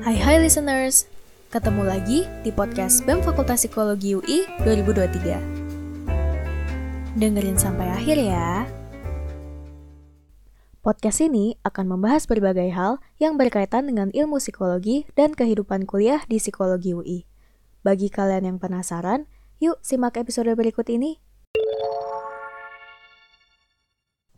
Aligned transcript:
Hai 0.00 0.16
hai 0.16 0.40
listeners, 0.40 1.04
ketemu 1.52 1.84
lagi 1.84 2.24
di 2.40 2.48
podcast 2.48 3.04
BEM 3.04 3.20
Fakultas 3.20 3.60
Psikologi 3.60 4.16
UI 4.16 4.48
2023. 4.64 7.20
Dengerin 7.20 7.60
sampai 7.60 7.92
akhir 7.92 8.16
ya. 8.16 8.64
Podcast 10.80 11.20
ini 11.20 11.60
akan 11.68 11.92
membahas 11.92 12.24
berbagai 12.24 12.72
hal 12.72 12.96
yang 13.20 13.36
berkaitan 13.36 13.92
dengan 13.92 14.08
ilmu 14.16 14.40
psikologi 14.40 15.04
dan 15.20 15.36
kehidupan 15.36 15.84
kuliah 15.84 16.24
di 16.32 16.40
Psikologi 16.40 16.96
UI. 16.96 17.28
Bagi 17.84 18.08
kalian 18.08 18.48
yang 18.48 18.56
penasaran, 18.56 19.28
yuk 19.60 19.84
simak 19.84 20.16
episode 20.16 20.48
berikut 20.56 20.88
ini. 20.88 21.20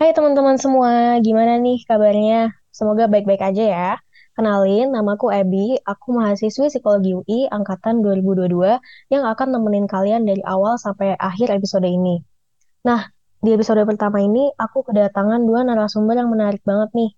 Hai 0.03 0.11
teman-teman 0.11 0.59
semua, 0.59 1.23
gimana 1.23 1.55
nih 1.63 1.87
kabarnya? 1.87 2.51
Semoga 2.75 3.07
baik-baik 3.07 3.47
aja 3.47 3.63
ya. 3.63 4.02
Kenalin, 4.33 4.97
namaku 4.97 5.29
Abby, 5.29 5.77
aku 5.85 6.17
mahasiswi 6.17 6.73
Psikologi 6.73 7.13
UI 7.13 7.53
Angkatan 7.53 8.01
2022 8.01 8.81
yang 9.13 9.29
akan 9.29 9.49
nemenin 9.53 9.85
kalian 9.85 10.25
dari 10.25 10.41
awal 10.49 10.81
sampai 10.81 11.13
akhir 11.21 11.53
episode 11.53 11.85
ini. 11.85 12.25
Nah, 12.89 13.13
di 13.45 13.53
episode 13.53 13.85
pertama 13.85 14.25
ini, 14.25 14.49
aku 14.57 14.89
kedatangan 14.89 15.45
dua 15.45 15.69
narasumber 15.69 16.17
yang 16.17 16.33
menarik 16.33 16.65
banget 16.65 16.89
nih. 16.97 17.11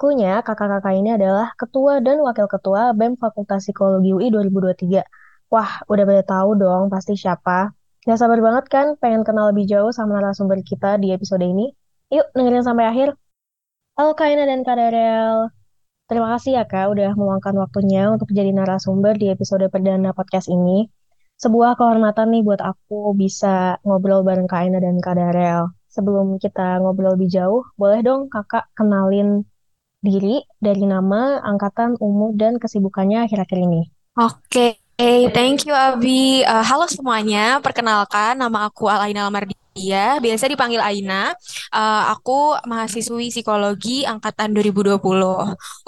Kunya, 0.00 0.40
kakak-kakak 0.40 0.96
ini 0.96 1.12
adalah 1.12 1.52
Ketua 1.60 2.00
dan 2.00 2.24
Wakil 2.24 2.48
Ketua 2.48 2.96
BEM 2.96 3.20
Fakultas 3.20 3.68
Psikologi 3.68 4.16
UI 4.16 4.32
2023. 4.32 5.04
Wah, 5.52 5.84
udah 5.84 6.04
pada 6.08 6.24
tahu 6.24 6.56
dong 6.56 6.88
pasti 6.88 7.20
siapa. 7.20 7.76
Gak 8.08 8.16
sabar 8.16 8.40
banget 8.40 8.72
kan 8.72 8.96
pengen 8.96 9.28
kenal 9.28 9.52
lebih 9.52 9.68
jauh 9.68 9.92
sama 9.92 10.16
narasumber 10.16 10.64
kita 10.64 10.96
di 10.96 11.12
episode 11.12 11.44
ini? 11.44 11.68
Yuk, 12.08 12.32
dengerin 12.32 12.64
sampai 12.64 12.88
akhir. 12.88 13.08
Halo 14.00 14.16
Kak 14.16 14.32
Ina 14.32 14.48
dan 14.48 14.64
Kak 14.64 14.80
Darel. 14.80 15.61
Terima 16.12 16.36
kasih 16.36 16.60
ya 16.60 16.68
Kak 16.68 16.92
udah 16.92 17.16
meluangkan 17.16 17.56
waktunya 17.56 18.12
untuk 18.12 18.28
jadi 18.36 18.52
narasumber 18.52 19.16
di 19.16 19.32
episode 19.32 19.64
perdana 19.72 20.12
podcast 20.12 20.52
ini. 20.52 20.84
Sebuah 21.40 21.72
kehormatan 21.80 22.36
nih 22.36 22.44
buat 22.44 22.60
aku 22.60 23.16
bisa 23.16 23.80
ngobrol 23.80 24.20
bareng 24.20 24.44
Kak 24.44 24.60
Ina 24.60 24.84
dan 24.84 25.00
Kak 25.00 25.16
Darel. 25.16 25.72
Sebelum 25.88 26.36
kita 26.36 26.84
ngobrol 26.84 27.16
lebih 27.16 27.32
jauh, 27.32 27.64
boleh 27.80 28.04
dong 28.04 28.28
kakak 28.28 28.68
kenalin 28.76 29.48
diri 30.04 30.44
dari 30.60 30.84
nama, 30.84 31.40
angkatan, 31.48 31.96
umur, 31.96 32.36
dan 32.36 32.60
kesibukannya 32.60 33.24
akhir-akhir 33.24 33.56
ini. 33.56 33.88
Oke, 34.20 34.76
okay, 35.00 35.32
thank 35.32 35.64
you 35.64 35.72
Abi. 35.72 36.44
Uh, 36.44 36.60
halo 36.60 36.92
semuanya, 36.92 37.56
perkenalkan 37.64 38.36
nama 38.36 38.68
aku 38.68 38.84
Alaina 38.84 39.24
Lamardi 39.24 39.61
Iya, 39.72 40.20
biasa 40.20 40.52
dipanggil 40.52 40.84
Aina. 40.84 41.32
Uh, 41.72 42.12
aku 42.12 42.60
mahasiswi 42.68 43.32
psikologi 43.32 44.04
angkatan 44.04 44.52
2020. 44.52 45.00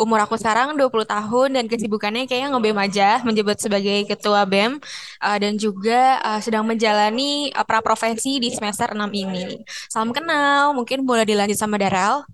Umur 0.01 0.19
aku 0.25 0.41
sekarang 0.41 0.73
20 0.73 1.05
tahun 1.05 1.49
dan 1.53 1.65
kesibukannya 1.69 2.25
kayaknya 2.25 2.49
nge-BEM 2.57 2.79
aja, 2.81 3.21
menjabat 3.29 3.61
sebagai 3.61 4.09
ketua 4.09 4.49
BEM 4.49 4.81
uh, 5.21 5.37
dan 5.37 5.61
juga 5.61 6.17
uh, 6.25 6.41
sedang 6.41 6.65
menjalani 6.65 7.53
uh, 7.53 7.67
praprofesi 7.69 8.41
di 8.41 8.49
semester 8.57 8.97
6 8.97 9.05
ini. 9.13 9.61
Salam 9.93 10.17
kenal, 10.17 10.73
mungkin 10.73 11.05
boleh 11.05 11.29
dilanjut 11.29 11.61
sama 11.61 11.77
Darel. 11.77 12.25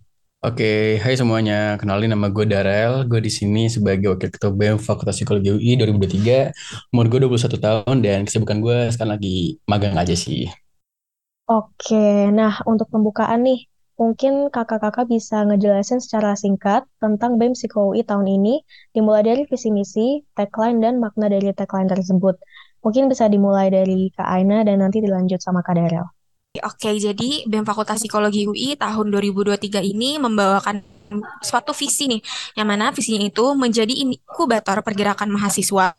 Oke, 0.41 1.03
hai 1.03 1.15
semuanya. 1.19 1.77
Kenalin 1.83 2.15
nama 2.15 2.31
gue 2.31 2.47
Darel. 2.47 3.05
Gue 3.11 3.19
di 3.19 3.29
sini 3.29 3.67
sebagai 3.67 4.15
Wakil 4.15 4.31
Ketua 4.31 4.55
BEM 4.55 4.79
Fakultas 4.79 5.19
Psikologi 5.19 5.51
UI 5.51 5.75
2023. 5.83 6.95
Umur 6.95 7.11
gue 7.11 7.27
21 7.27 7.59
tahun 7.59 7.97
dan 8.01 8.19
kesibukan 8.23 8.57
gue 8.63 8.79
sekarang 8.95 9.19
lagi 9.19 9.59
magang 9.67 9.99
aja 9.99 10.15
sih. 10.15 10.49
Oke, 11.51 12.31
nah 12.31 12.63
untuk 12.63 12.95
pembukaan 12.95 13.43
nih, 13.43 13.67
mungkin 13.99 14.55
kakak-kakak 14.55 15.11
bisa 15.11 15.43
ngejelasin 15.43 15.99
secara 15.99 16.39
singkat 16.39 16.87
tentang 17.03 17.43
BEM 17.43 17.59
Psiko 17.59 17.91
UI 17.91 18.07
tahun 18.07 18.31
ini, 18.39 18.63
dimulai 18.95 19.27
dari 19.27 19.43
visi 19.51 19.75
misi, 19.75 20.23
tagline, 20.39 20.79
dan 20.79 21.03
makna 21.03 21.27
dari 21.27 21.51
tagline 21.51 21.91
tersebut. 21.91 22.39
Mungkin 22.87 23.11
bisa 23.11 23.27
dimulai 23.27 23.67
dari 23.67 24.15
Kak 24.15 24.31
Aina 24.31 24.63
dan 24.63 24.79
nanti 24.79 25.03
dilanjut 25.03 25.43
sama 25.43 25.67
Kak 25.67 25.75
Darel. 25.75 26.07
Oke, 26.63 26.95
jadi 26.95 27.43
BEM 27.51 27.67
Fakultas 27.67 27.99
Psikologi 27.99 28.47
UI 28.47 28.79
tahun 28.79 29.11
2023 29.11 29.83
ini 29.83 30.23
membawakan 30.23 31.00
suatu 31.43 31.75
visi 31.75 32.07
nih, 32.07 32.21
yang 32.59 32.69
mana 32.71 32.95
visinya 32.95 33.27
itu 33.27 33.53
menjadi 33.59 33.91
inkubator 33.91 34.81
pergerakan 34.87 35.31
mahasiswa 35.35 35.95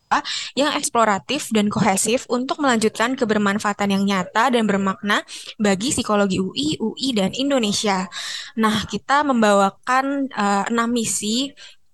yang 0.56 0.72
eksploratif 0.76 1.52
dan 1.52 1.68
kohesif 1.72 2.28
untuk 2.28 2.60
melanjutkan 2.60 3.16
kebermanfaatan 3.16 3.96
yang 3.96 4.04
nyata 4.04 4.52
dan 4.52 4.64
bermakna 4.68 5.24
bagi 5.60 5.92
psikologi 5.92 6.40
UI, 6.40 6.80
UI, 6.80 7.08
dan 7.16 7.32
Indonesia. 7.36 8.08
Nah, 8.60 8.84
kita 8.88 9.24
membawakan 9.24 10.32
uh, 10.32 10.64
enam 10.68 10.90
misi 10.92 11.52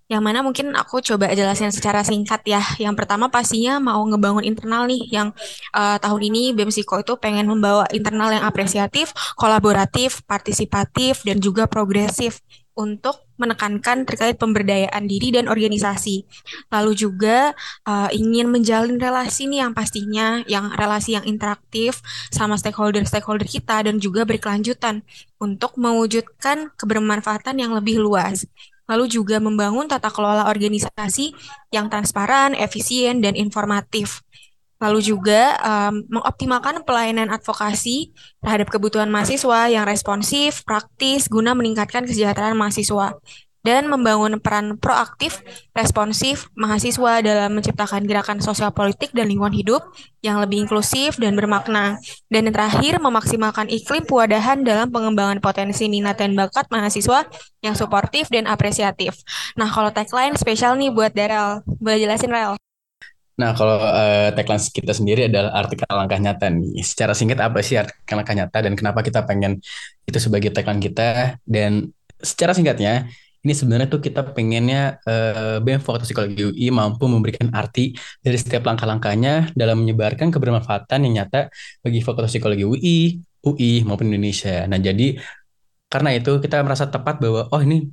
yang 0.08 0.24
mana 0.24 0.40
mungkin 0.40 0.72
aku 0.72 1.04
coba 1.04 1.36
jelasin 1.36 1.68
secara 1.68 2.00
singkat 2.00 2.40
ya. 2.48 2.64
Yang 2.80 2.96
pertama 3.04 3.28
pastinya 3.28 3.76
mau 3.84 4.00
ngebangun 4.08 4.48
internal 4.48 4.88
nih, 4.88 5.04
yang 5.12 5.36
uh, 5.76 6.00
tahun 6.00 6.32
ini 6.32 6.56
BEM 6.56 6.72
Psiko 6.72 7.04
itu 7.04 7.20
pengen 7.20 7.52
membawa 7.52 7.84
internal 7.92 8.32
yang 8.32 8.48
apresiatif, 8.48 9.12
kolaboratif, 9.36 10.24
partisipatif, 10.24 11.28
dan 11.28 11.44
juga 11.44 11.68
progresif 11.68 12.40
untuk 12.78 13.26
menekankan 13.42 14.06
terkait 14.06 14.38
pemberdayaan 14.38 15.10
diri 15.10 15.34
dan 15.34 15.50
organisasi. 15.50 16.24
Lalu 16.70 16.92
juga 16.94 17.58
uh, 17.90 18.10
ingin 18.14 18.54
menjalin 18.54 19.02
relasi 19.02 19.50
nih 19.50 19.66
yang 19.66 19.74
pastinya 19.74 20.46
yang 20.46 20.70
relasi 20.78 21.18
yang 21.18 21.26
interaktif 21.26 22.00
sama 22.30 22.56
stakeholder-stakeholder 22.56 23.50
kita 23.50 23.90
dan 23.90 23.98
juga 23.98 24.24
berkelanjutan 24.24 25.02
untuk 25.42 25.76
mewujudkan 25.82 26.70
kebermanfaatan 26.78 27.58
yang 27.58 27.74
lebih 27.74 27.98
luas. 27.98 28.46
Lalu 28.88 29.12
juga 29.12 29.44
membangun 29.44 29.92
tata 29.92 30.08
kelola 30.08 30.48
organisasi 30.48 31.36
yang 31.76 31.92
transparan, 31.92 32.56
efisien, 32.56 33.20
dan 33.20 33.36
informatif 33.36 34.24
lalu 34.78 35.00
juga 35.02 35.58
um, 35.62 36.06
mengoptimalkan 36.10 36.86
pelayanan 36.86 37.34
advokasi 37.34 38.14
terhadap 38.42 38.70
kebutuhan 38.70 39.10
mahasiswa 39.10 39.70
yang 39.70 39.86
responsif, 39.90 40.62
praktis, 40.66 41.26
guna 41.28 41.58
meningkatkan 41.58 42.06
kesejahteraan 42.06 42.58
mahasiswa 42.58 43.18
dan 43.68 43.92
membangun 43.92 44.40
peran 44.40 44.80
proaktif, 44.80 45.44
responsif 45.76 46.48
mahasiswa 46.56 47.20
dalam 47.20 47.52
menciptakan 47.52 48.08
gerakan 48.08 48.40
sosial 48.40 48.72
politik 48.72 49.12
dan 49.12 49.28
lingkungan 49.28 49.52
hidup 49.52 49.84
yang 50.24 50.40
lebih 50.40 50.64
inklusif 50.64 51.20
dan 51.20 51.36
bermakna. 51.36 52.00
Dan 52.32 52.48
yang 52.48 52.56
terakhir, 52.56 53.04
memaksimalkan 53.04 53.68
iklim 53.68 54.08
pewadahan 54.08 54.64
dalam 54.64 54.88
pengembangan 54.88 55.44
potensi 55.44 55.92
minat 55.92 56.16
dan 56.16 56.32
bakat 56.32 56.72
mahasiswa 56.72 57.28
yang 57.60 57.76
suportif 57.76 58.32
dan 58.32 58.48
apresiatif. 58.48 59.20
Nah, 59.60 59.68
kalau 59.68 59.92
tagline 59.92 60.40
spesial 60.40 60.80
nih 60.80 60.88
buat 60.88 61.12
Daryl. 61.12 61.60
Boleh 61.84 62.00
jelasin, 62.00 62.32
Rel? 62.32 62.67
Nah, 63.38 63.54
kalau 63.54 63.78
uh, 63.78 64.34
tagline 64.34 64.66
kita 64.74 64.94
sendiri 64.98 65.30
adalah 65.30 65.54
artikel 65.62 65.86
langkah 65.94 66.18
nyata 66.18 66.50
nih. 66.50 66.82
Secara 66.82 67.14
singkat 67.14 67.38
apa 67.38 67.62
sih 67.62 67.78
artikel 67.78 68.18
langkah 68.18 68.34
nyata 68.34 68.58
dan 68.66 68.74
kenapa 68.74 69.06
kita 69.06 69.22
pengen 69.30 69.62
itu 70.10 70.18
sebagai 70.18 70.50
tagline 70.50 70.82
kita? 70.82 71.38
Dan 71.46 71.94
secara 72.18 72.58
singkatnya, 72.58 73.06
ini 73.46 73.54
sebenarnya 73.54 73.88
tuh 73.94 74.02
kita 74.02 74.34
pengennya 74.34 74.98
uh, 75.06 75.62
BEM 75.62 75.80
Fakultas 75.86 76.10
Psikologi 76.10 76.50
UI 76.50 76.68
mampu 76.74 77.06
memberikan 77.06 77.54
arti 77.54 77.94
dari 78.26 78.42
setiap 78.42 78.66
langkah-langkahnya 78.66 79.54
dalam 79.54 79.86
menyebarkan 79.86 80.34
kebermanfaatan 80.34 81.06
yang 81.06 81.24
nyata 81.24 81.54
bagi 81.86 82.02
Fakultas 82.02 82.34
Psikologi 82.34 82.66
UI, 82.66 83.22
UI 83.46 83.86
maupun 83.86 84.10
Indonesia. 84.10 84.66
Nah, 84.66 84.82
jadi 84.82 85.14
karena 85.88 86.10
itu 86.18 86.42
kita 86.44 86.60
merasa 86.66 86.90
tepat 86.90 87.22
bahwa 87.24 87.48
oh 87.54 87.62
ini 87.64 87.88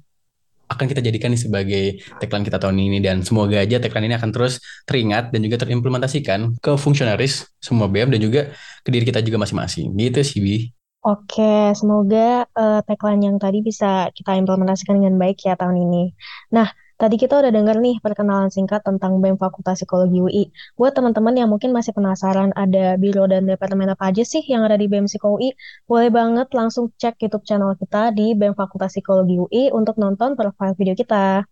akan 0.69 0.85
kita 0.89 1.01
jadikan 1.05 1.31
nih 1.33 1.43
sebagai 1.43 1.85
tagline 2.19 2.45
kita 2.47 2.57
tahun 2.57 2.77
ini 2.81 2.99
dan 3.05 3.21
semoga 3.21 3.61
aja 3.61 3.77
tagline 3.81 4.09
ini 4.13 4.17
akan 4.17 4.31
terus 4.33 4.61
teringat 4.89 5.31
dan 5.31 5.41
juga 5.45 5.57
terimplementasikan 5.61 6.57
ke 6.61 6.73
fungsionaris 6.81 7.49
semua 7.61 7.87
BEM 7.89 8.15
dan 8.15 8.21
juga 8.21 8.41
ke 8.85 8.89
diri 8.89 9.05
kita 9.05 9.21
juga 9.21 9.41
masing-masing. 9.41 9.93
Gitu 9.95 10.21
sih, 10.25 10.41
Bi. 10.41 10.57
Oke, 11.05 11.77
semoga 11.77 12.49
uh, 12.57 12.81
tagline 12.81 13.29
yang 13.29 13.37
tadi 13.37 13.61
bisa 13.61 14.09
kita 14.17 14.41
implementasikan 14.41 14.97
dengan 14.97 15.21
baik 15.21 15.45
ya 15.45 15.53
tahun 15.53 15.77
ini. 15.85 16.17
Nah, 16.57 16.73
Tadi 16.95 17.19
kita 17.19 17.43
udah 17.43 17.51
denger 17.51 17.83
nih 17.83 17.99
perkenalan 17.99 18.55
singkat 18.55 18.79
tentang 18.87 19.19
BEM 19.19 19.35
Fakultas 19.35 19.83
Psikologi 19.83 20.23
UI. 20.23 20.45
Buat 20.79 20.95
teman-teman 20.95 21.35
yang 21.35 21.51
mungkin 21.51 21.75
masih 21.75 21.91
penasaran 21.91 22.55
ada 22.55 22.95
biro 22.95 23.27
dan 23.27 23.51
departemen 23.51 23.91
apa 23.91 24.15
aja 24.15 24.23
sih 24.23 24.47
yang 24.47 24.63
ada 24.63 24.79
di 24.79 24.87
BEM 24.87 25.11
Psikologi 25.11 25.51
UI, 25.51 25.59
boleh 25.91 26.11
banget 26.15 26.49
langsung 26.55 26.95
cek 26.95 27.19
YouTube 27.19 27.43
channel 27.43 27.75
kita 27.75 28.15
di 28.15 28.39
BEM 28.39 28.55
Fakultas 28.55 28.95
Psikologi 28.95 29.43
UI 29.43 29.75
untuk 29.75 29.99
nonton 29.99 30.39
profile 30.39 30.79
video 30.79 30.95
kita. 30.95 31.43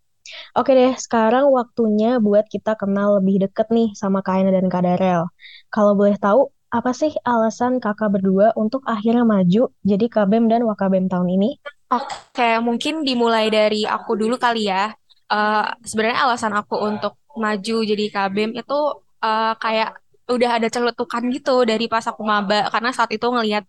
Oke 0.54 0.78
deh, 0.78 0.94
sekarang 0.94 1.50
waktunya 1.50 2.22
buat 2.22 2.46
kita 2.46 2.78
kenal 2.78 3.18
lebih 3.18 3.42
deket 3.42 3.66
nih 3.74 3.90
sama 3.98 4.22
Kaina 4.22 4.54
dan 4.54 4.70
Kak 4.70 4.86
Darel. 4.86 5.26
Kalau 5.74 5.98
boleh 5.98 6.14
tahu, 6.22 6.54
apa 6.70 6.94
sih 6.94 7.10
alasan 7.26 7.82
kakak 7.82 8.14
berdua 8.14 8.54
untuk 8.54 8.86
akhirnya 8.86 9.26
maju 9.26 9.74
jadi 9.82 10.06
KBEM 10.06 10.46
dan 10.46 10.62
Wakabem 10.70 11.10
tahun 11.10 11.34
ini? 11.34 11.58
Oke, 11.92 12.62
mungkin 12.62 13.02
dimulai 13.02 13.52
dari 13.52 13.84
aku 13.84 14.16
dulu 14.16 14.40
kali 14.40 14.70
ya 14.70 14.94
uh, 15.32 15.67
sebenarnya 15.88 16.19
alasan 16.29 16.52
aku 16.61 16.76
untuk 16.90 17.12
maju 17.32 17.76
jadi 17.90 18.05
kabem 18.12 18.50
itu 18.61 18.79
uh, 19.25 19.52
kayak 19.56 19.96
udah 20.29 20.50
ada 20.61 20.69
celetukan 20.69 21.23
gitu 21.34 21.64
dari 21.64 21.84
pas 21.88 22.05
aku 22.05 22.23
maba. 22.23 22.69
Karena 22.73 22.90
saat 22.93 23.11
itu 23.17 23.26
ngelihat 23.26 23.64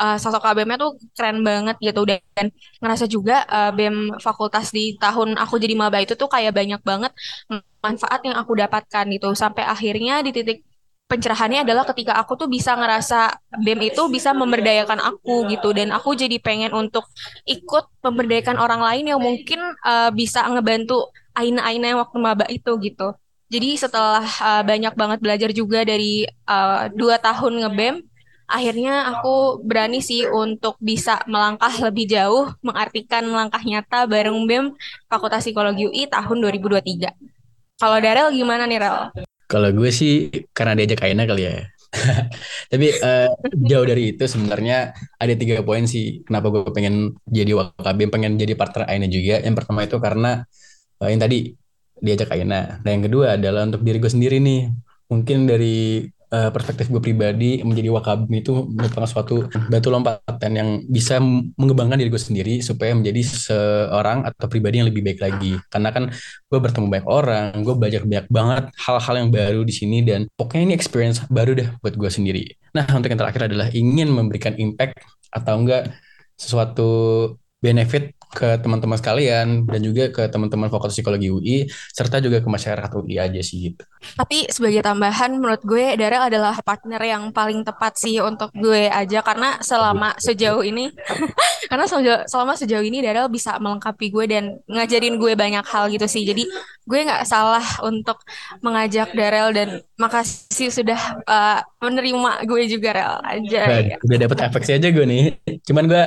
uh, 0.00 0.16
sosok 0.16 0.42
KBM-nya 0.44 0.76
tuh 0.80 0.90
keren 1.16 1.38
banget 1.44 1.76
gitu. 1.84 2.02
Dan 2.08 2.46
ngerasa 2.80 3.04
juga 3.06 3.44
uh, 3.46 3.70
BEM 3.76 4.18
fakultas 4.24 4.72
di 4.72 4.96
tahun 4.96 5.36
aku 5.36 5.54
jadi 5.62 5.74
maba 5.78 5.98
itu 6.02 6.14
tuh 6.16 6.28
kayak 6.32 6.52
banyak 6.56 6.80
banget 6.82 7.12
manfaat 7.84 8.20
yang 8.26 8.36
aku 8.40 8.52
dapatkan 8.56 9.04
gitu. 9.14 9.28
Sampai 9.36 9.64
akhirnya 9.68 10.24
di 10.24 10.30
titik 10.36 10.58
pencerahannya 11.06 11.62
adalah 11.62 11.86
ketika 11.86 12.18
aku 12.18 12.34
tuh 12.34 12.48
bisa 12.50 12.74
ngerasa 12.74 13.38
BEM 13.62 13.94
itu 13.94 14.02
bisa 14.10 14.34
memberdayakan 14.34 14.98
aku 14.98 15.46
gitu 15.46 15.70
dan 15.70 15.94
aku 15.94 16.18
jadi 16.18 16.42
pengen 16.42 16.74
untuk 16.74 17.06
ikut 17.46 17.86
memberdayakan 18.02 18.58
orang 18.58 18.82
lain 18.82 19.14
yang 19.14 19.22
mungkin 19.22 19.62
uh, 19.86 20.10
bisa 20.10 20.42
ngebantu 20.50 21.14
aina-aina 21.38 21.94
yang 21.94 22.00
waktu 22.02 22.18
maba 22.18 22.46
itu 22.50 22.74
gitu. 22.82 23.14
Jadi 23.46 23.78
setelah 23.78 24.26
uh, 24.26 24.62
banyak 24.66 24.94
banget 24.98 25.18
belajar 25.22 25.50
juga 25.54 25.86
dari 25.86 26.26
uh, 26.50 26.90
dua 26.90 27.22
tahun 27.22 27.62
ngebem, 27.62 28.02
akhirnya 28.50 29.06
aku 29.14 29.62
berani 29.62 30.02
sih 30.02 30.26
untuk 30.26 30.74
bisa 30.82 31.22
melangkah 31.30 31.70
lebih 31.86 32.10
jauh, 32.10 32.50
mengartikan 32.66 33.22
langkah 33.30 33.62
nyata 33.62 34.10
bareng 34.10 34.34
BEM 34.50 34.74
Fakultas 35.06 35.46
Psikologi 35.46 35.86
UI 35.86 36.10
tahun 36.10 36.42
2023. 36.42 37.14
Kalau 37.78 37.98
Darel 38.02 38.34
gimana 38.34 38.66
nih 38.66 38.82
Rel? 38.82 39.14
Kalau 39.46 39.70
gue 39.70 39.90
sih 39.94 40.30
karena 40.50 40.74
diajak 40.74 41.06
Aina 41.06 41.22
kali 41.26 41.42
ya. 41.46 41.66
Tapi 42.72 42.86
uh, 42.98 43.30
jauh 43.62 43.86
dari 43.86 44.12
itu 44.12 44.24
sebenarnya 44.26 44.92
ada 45.22 45.34
tiga 45.38 45.62
poin 45.62 45.86
sih 45.86 46.26
kenapa 46.26 46.50
gue 46.50 46.62
pengen 46.74 47.14
jadi 47.30 47.54
wakabim, 47.54 48.08
pengen 48.10 48.32
jadi 48.36 48.58
partner 48.58 48.90
Aina 48.90 49.06
juga. 49.06 49.38
Yang 49.40 49.54
pertama 49.62 49.80
itu 49.86 49.96
karena 50.02 50.30
uh, 51.00 51.08
yang 51.08 51.20
tadi 51.22 51.54
diajak 52.02 52.28
Aina. 52.34 52.82
Nah 52.82 52.90
yang 52.90 53.04
kedua 53.06 53.38
adalah 53.38 53.64
untuk 53.64 53.82
diri 53.86 53.98
gue 54.02 54.12
sendiri 54.12 54.36
nih. 54.42 54.70
Mungkin 55.06 55.46
dari 55.46 56.02
uh, 56.32 56.50
perspektif 56.50 56.90
gue 56.90 56.98
pribadi 56.98 57.62
menjadi 57.62 57.92
wakabim 57.92 58.42
itu 58.42 58.66
merupakan 58.70 59.06
suatu 59.06 59.46
batu 59.70 59.88
lompatan 59.92 60.52
yang 60.54 60.68
bisa 60.88 61.20
mengembangkan 61.54 62.00
diri 62.00 62.10
gue 62.10 62.22
sendiri 62.22 62.54
supaya 62.64 62.96
menjadi 62.96 63.22
seorang 63.22 64.26
atau 64.26 64.46
pribadi 64.50 64.82
yang 64.82 64.88
lebih 64.88 65.04
baik 65.04 65.20
lagi. 65.22 65.52
Karena 65.70 65.94
kan 65.94 66.10
gue 66.48 66.58
bertemu 66.58 66.86
banyak 66.88 67.08
orang 67.08 67.52
gue 67.62 67.74
belajar 67.76 68.02
banyak 68.02 68.26
banget 68.32 68.64
hal-hal 68.74 69.14
yang 69.20 69.30
baru 69.30 69.60
di 69.62 69.74
sini 69.74 69.98
dan 70.02 70.26
pokoknya 70.34 70.72
ini 70.72 70.74
experience 70.74 71.22
baru 71.30 71.52
deh 71.54 71.68
buat 71.84 71.94
gue 71.94 72.10
sendiri. 72.10 72.44
Nah 72.74 72.86
untuk 72.90 73.12
yang 73.12 73.20
terakhir 73.20 73.46
adalah 73.46 73.68
ingin 73.70 74.10
memberikan 74.10 74.56
impact 74.58 74.98
atau 75.30 75.54
enggak 75.60 75.92
sesuatu 76.36 76.88
benefit 77.60 78.15
ke 78.32 78.58
teman-teman 78.60 78.98
sekalian 78.98 79.64
dan 79.64 79.80
juga 79.80 80.10
ke 80.10 80.26
teman-teman 80.28 80.68
Fakultas 80.68 80.98
Psikologi 80.98 81.30
UI 81.32 81.56
serta 81.70 82.18
juga 82.18 82.42
ke 82.42 82.48
masyarakat 82.50 82.90
UI 82.98 83.16
aja 83.16 83.40
sih 83.40 83.70
gitu. 83.72 83.82
Tapi 84.18 84.50
sebagai 84.52 84.82
tambahan 84.84 85.34
menurut 85.38 85.62
gue 85.62 85.94
Darel 85.94 86.28
adalah 86.28 86.58
partner 86.60 87.00
yang 87.00 87.30
paling 87.30 87.62
tepat 87.62 87.96
sih 87.96 88.20
untuk 88.20 88.52
gue 88.52 88.90
aja 88.90 89.22
karena 89.24 89.58
selama 89.62 90.14
sejauh 90.20 90.62
ini 90.62 90.92
karena 91.70 91.86
selama 92.26 92.52
sejauh 92.58 92.84
ini 92.84 93.00
Darel 93.00 93.30
bisa 93.32 93.56
melengkapi 93.62 94.12
gue 94.12 94.24
dan 94.28 94.44
ngajarin 94.68 95.16
gue 95.16 95.32
banyak 95.32 95.64
hal 95.64 95.88
gitu 95.88 96.06
sih. 96.10 96.26
Jadi 96.26 96.44
gue 96.86 97.00
nggak 97.02 97.26
salah 97.26 97.64
untuk 97.82 98.22
mengajak 98.62 99.10
Darel 99.16 99.50
dan 99.50 99.68
makasih 99.98 100.70
sudah 100.70 101.00
uh, 101.26 101.58
menerima 101.82 102.46
gue 102.46 102.62
juga 102.70 102.90
Rel 102.94 103.16
aja. 103.24 103.60
Nah, 103.66 103.82
ya. 103.82 103.96
Udah 104.02 104.18
dapet 104.22 104.38
efek 104.46 104.62
aja 104.70 104.88
gue 104.92 105.04
nih. 105.08 105.24
Cuman 105.66 105.84
gue 105.90 106.04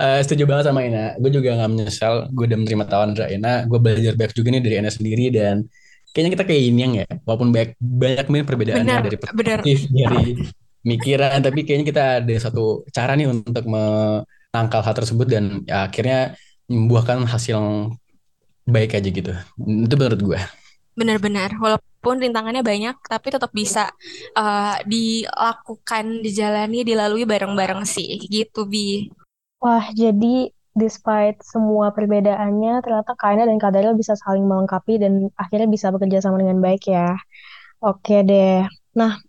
uh, 0.00 0.20
setuju 0.24 0.48
banget 0.48 0.72
sama 0.72 0.80
Ina. 0.82 1.20
Gue 1.20 1.30
juga 1.30 1.52
gak 1.60 1.70
menyesal. 1.70 2.14
Gue 2.32 2.48
udah 2.48 2.58
menerima 2.58 2.84
tawaran 2.88 3.12
dari 3.12 3.36
Ina. 3.36 3.68
Gue 3.68 3.78
belajar 3.78 4.16
banyak 4.16 4.32
juga 4.32 4.48
nih 4.56 4.62
dari 4.64 4.76
Ina 4.80 4.90
sendiri 4.90 5.26
dan 5.28 5.68
kayaknya 6.10 6.30
kita 6.40 6.44
kayak 6.48 6.62
ini 6.64 6.80
ya. 7.04 7.06
Walaupun 7.28 7.48
banyak 7.52 7.70
banyak 7.78 8.26
nih 8.26 8.42
perbedaannya 8.48 8.84
benar, 8.88 9.02
dari 9.04 9.18
perspektif, 9.20 9.78
dari 10.00 10.24
mikiran, 10.80 11.38
tapi 11.44 11.60
kayaknya 11.68 11.86
kita 11.86 12.04
ada 12.24 12.34
satu 12.40 12.88
cara 12.88 13.12
nih 13.12 13.28
untuk 13.28 13.64
menangkal 13.68 14.80
hal 14.80 14.94
tersebut 14.96 15.26
dan 15.28 15.44
ya, 15.68 15.84
akhirnya 15.84 16.34
membuahkan 16.70 17.28
hasil 17.28 17.60
yang 17.60 17.68
baik 18.64 18.96
aja 18.96 19.08
gitu. 19.10 19.32
Itu 19.60 19.94
menurut 20.00 20.20
gue. 20.20 20.40
Benar-benar, 20.96 21.56
walaupun 21.56 22.20
rintangannya 22.20 22.64
banyak, 22.64 22.96
tapi 23.06 23.28
tetap 23.30 23.50
bisa 23.52 23.92
uh, 24.36 24.76
dilakukan, 24.84 26.24
dijalani, 26.24 26.82
dilalui 26.82 27.24
bareng-bareng 27.24 27.84
sih, 27.86 28.20
gitu 28.26 28.66
Bi. 28.66 29.19
Wah, 29.60 29.84
jadi 29.92 30.48
despite 30.72 31.44
semua 31.44 31.92
perbedaannya, 31.92 32.80
ternyata 32.80 33.12
Kaina 33.12 33.44
dan 33.44 33.60
Kak 33.60 33.76
Daryl 33.76 33.92
bisa 33.92 34.16
saling 34.16 34.48
melengkapi 34.48 34.96
dan 34.96 35.28
akhirnya 35.36 35.68
bisa 35.68 35.92
bekerja 35.92 36.24
sama 36.24 36.40
dengan 36.40 36.64
baik 36.64 36.88
ya. 36.88 37.12
Oke 37.84 38.24
deh. 38.24 38.64
Nah, 38.96 39.20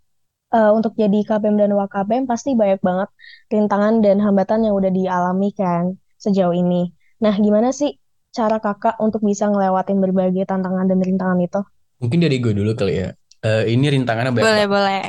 uh, 0.56 0.70
untuk 0.72 0.96
jadi 0.96 1.20
KBM 1.24 1.60
dan 1.60 1.76
WKBM 1.76 2.24
pasti 2.24 2.56
banyak 2.56 2.80
banget 2.80 3.08
rintangan 3.52 4.00
dan 4.00 4.24
hambatan 4.24 4.64
yang 4.64 4.74
udah 4.76 4.88
dialami 4.88 5.52
kan 5.52 6.00
sejauh 6.16 6.56
ini. 6.56 6.92
Nah, 7.20 7.36
gimana 7.36 7.68
sih 7.76 8.00
cara 8.32 8.56
kakak 8.56 8.96
untuk 8.96 9.20
bisa 9.20 9.52
ngelewatin 9.52 10.00
berbagai 10.00 10.48
tantangan 10.48 10.88
dan 10.88 10.98
rintangan 11.04 11.38
itu? 11.44 11.60
Mungkin 12.00 12.18
dari 12.24 12.40
gue 12.40 12.56
dulu 12.56 12.72
kali 12.72 13.04
ya. 13.04 13.08
Uh, 13.42 13.66
ini 13.66 13.90
rintangannya 13.90 14.32
banyak. 14.32 14.46
Boleh, 14.48 14.66
boleh. 14.70 15.02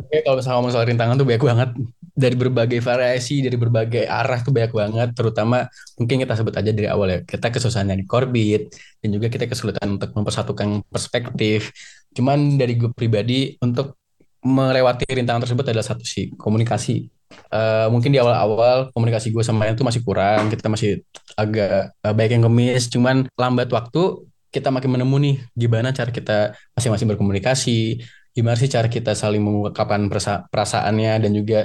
Oke, 0.00 0.16
kalau 0.22 0.38
misalnya 0.38 0.56
ngomong 0.62 0.72
soal 0.72 0.86
rintangan 0.86 1.14
tuh 1.18 1.26
banyak 1.26 1.42
banget 1.42 1.70
dari 2.16 2.32
berbagai 2.32 2.80
variasi, 2.80 3.44
dari 3.44 3.60
berbagai 3.60 4.08
arah 4.08 4.40
tuh 4.40 4.50
banyak 4.56 4.72
banget. 4.72 5.08
Terutama 5.12 5.68
mungkin 6.00 6.16
kita 6.24 6.32
sebut 6.32 6.56
aja 6.56 6.72
dari 6.72 6.88
awal 6.88 7.08
ya, 7.12 7.20
kita 7.28 7.52
kesusahan 7.52 7.92
di 7.92 8.08
korbit 8.08 8.72
dan 9.04 9.08
juga 9.12 9.28
kita 9.28 9.44
kesulitan 9.44 10.00
untuk 10.00 10.16
mempersatukan 10.16 10.80
perspektif. 10.88 11.76
Cuman 12.16 12.56
dari 12.56 12.80
gue 12.80 12.88
pribadi 12.96 13.60
untuk 13.60 14.00
melewati 14.40 15.04
rintangan 15.12 15.44
tersebut 15.44 15.68
adalah 15.68 15.84
satu 15.84 16.02
sih 16.08 16.32
komunikasi. 16.40 17.12
Uh, 17.52 17.92
mungkin 17.92 18.14
di 18.14 18.18
awal-awal 18.22 18.88
komunikasi 18.96 19.28
gue 19.28 19.44
sama 19.44 19.68
itu 19.68 19.84
masih 19.84 20.00
kurang, 20.00 20.48
kita 20.48 20.72
masih 20.72 21.04
agak 21.36 21.92
uh, 22.00 22.14
baik 22.16 22.32
yang 22.32 22.48
gemis. 22.48 22.88
Cuman 22.88 23.28
lambat 23.36 23.68
waktu 23.68 24.24
kita 24.48 24.72
makin 24.72 24.96
menemu 24.96 25.16
nih 25.20 25.36
gimana 25.52 25.92
cara 25.92 26.08
kita 26.08 26.56
masing-masing 26.72 27.12
berkomunikasi, 27.12 28.00
gimana 28.32 28.56
sih 28.56 28.72
cara 28.72 28.88
kita 28.88 29.12
saling 29.12 29.42
mengungkapkan 29.44 30.08
perasa 30.08 30.48
perasaannya 30.48 31.12
dan 31.20 31.30
juga 31.36 31.60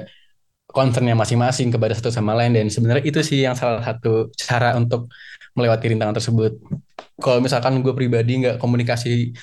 concernnya 0.72 1.14
masing-masing 1.14 1.70
kepada 1.70 1.94
satu 1.94 2.10
sama 2.10 2.34
lain 2.34 2.56
dan 2.56 2.68
sebenarnya 2.72 3.04
itu 3.04 3.20
sih 3.22 3.44
yang 3.44 3.54
salah 3.54 3.84
satu 3.84 4.32
cara 4.36 4.74
untuk 4.80 5.12
melewati 5.56 5.92
rintangan 5.92 6.16
tersebut. 6.16 6.58
Kalau 7.20 7.44
misalkan 7.44 7.84
gue 7.84 7.94
pribadi 7.94 8.42
nggak 8.42 8.58
komunikasi 8.58 9.36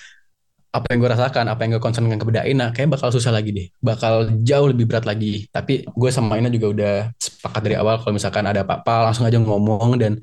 apa 0.69 0.92
yang 0.92 0.98
gue 1.00 1.10
rasakan, 1.10 1.44
apa 1.48 1.60
yang 1.64 1.70
gue 1.76 1.82
concern 1.82 2.04
dengan 2.04 2.20
kepada 2.20 2.44
Ina, 2.44 2.76
kayak 2.76 2.92
bakal 2.98 3.08
susah 3.08 3.32
lagi 3.32 3.50
deh, 3.56 3.66
bakal 3.80 4.28
jauh 4.44 4.69
lebih 4.69 4.84
berat 4.84 5.08
lagi. 5.08 5.48
Tapi 5.48 5.88
gue 5.88 6.10
sama 6.12 6.36
Ina 6.36 6.52
juga 6.52 6.66
udah 6.72 6.94
sepakat 7.16 7.60
dari 7.64 7.76
awal 7.81 8.00
kalau 8.04 8.12
misalkan 8.12 8.44
ada 8.44 8.69
apa-apa 8.69 9.08
langsung 9.08 9.24
aja 9.24 9.40
ngomong 9.40 9.96
dan 9.96 10.20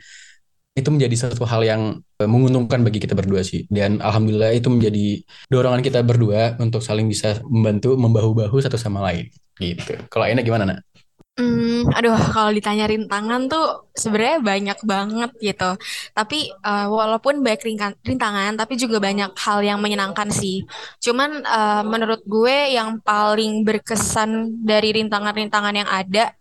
itu 0.75 0.91
menjadi 0.91 1.15
satu 1.27 1.47
hal 1.47 1.63
yang 1.63 1.81
eh, 2.19 2.29
menguntungkan 2.29 2.83
bagi 2.83 2.99
kita 3.01 3.15
berdua 3.15 3.41
sih. 3.41 3.65
Dan 3.71 4.03
alhamdulillah 4.03 4.53
itu 4.53 4.67
menjadi 4.69 5.23
dorongan 5.49 5.81
kita 5.81 6.03
berdua 6.05 6.59
untuk 6.61 6.83
saling 6.83 7.07
bisa 7.09 7.39
membantu, 7.47 7.95
membahu-bahu 7.95 8.59
satu 8.61 8.77
sama 8.77 9.01
lain. 9.01 9.31
Gitu. 9.55 9.97
Kalau 10.11 10.27
Ina 10.27 10.43
gimana, 10.43 10.67
nak? 10.67 10.94
Hmm, 11.35 11.91
aduh, 11.91 12.15
kalau 12.31 12.47
ditanya 12.55 12.87
rintangan 12.87 13.51
tuh 13.51 13.91
sebenarnya 13.91 14.39
banyak 14.39 14.79
banget 14.87 15.29
gitu. 15.43 15.69
Tapi 16.15 16.47
uh, 16.63 16.87
walaupun 16.87 17.43
banyak 17.43 17.59
rintangan, 18.07 18.55
tapi 18.55 18.79
juga 18.79 19.03
banyak 19.03 19.35
hal 19.35 19.59
yang 19.59 19.83
menyenangkan 19.83 20.31
sih. 20.31 20.63
Cuman 21.03 21.43
uh, 21.43 21.83
menurut 21.83 22.23
gue 22.23 22.71
yang 22.79 23.03
paling 23.03 23.67
berkesan 23.67 24.63
dari 24.63 24.95
rintangan-rintangan 24.95 25.75
yang 25.75 25.89
ada 25.91 26.31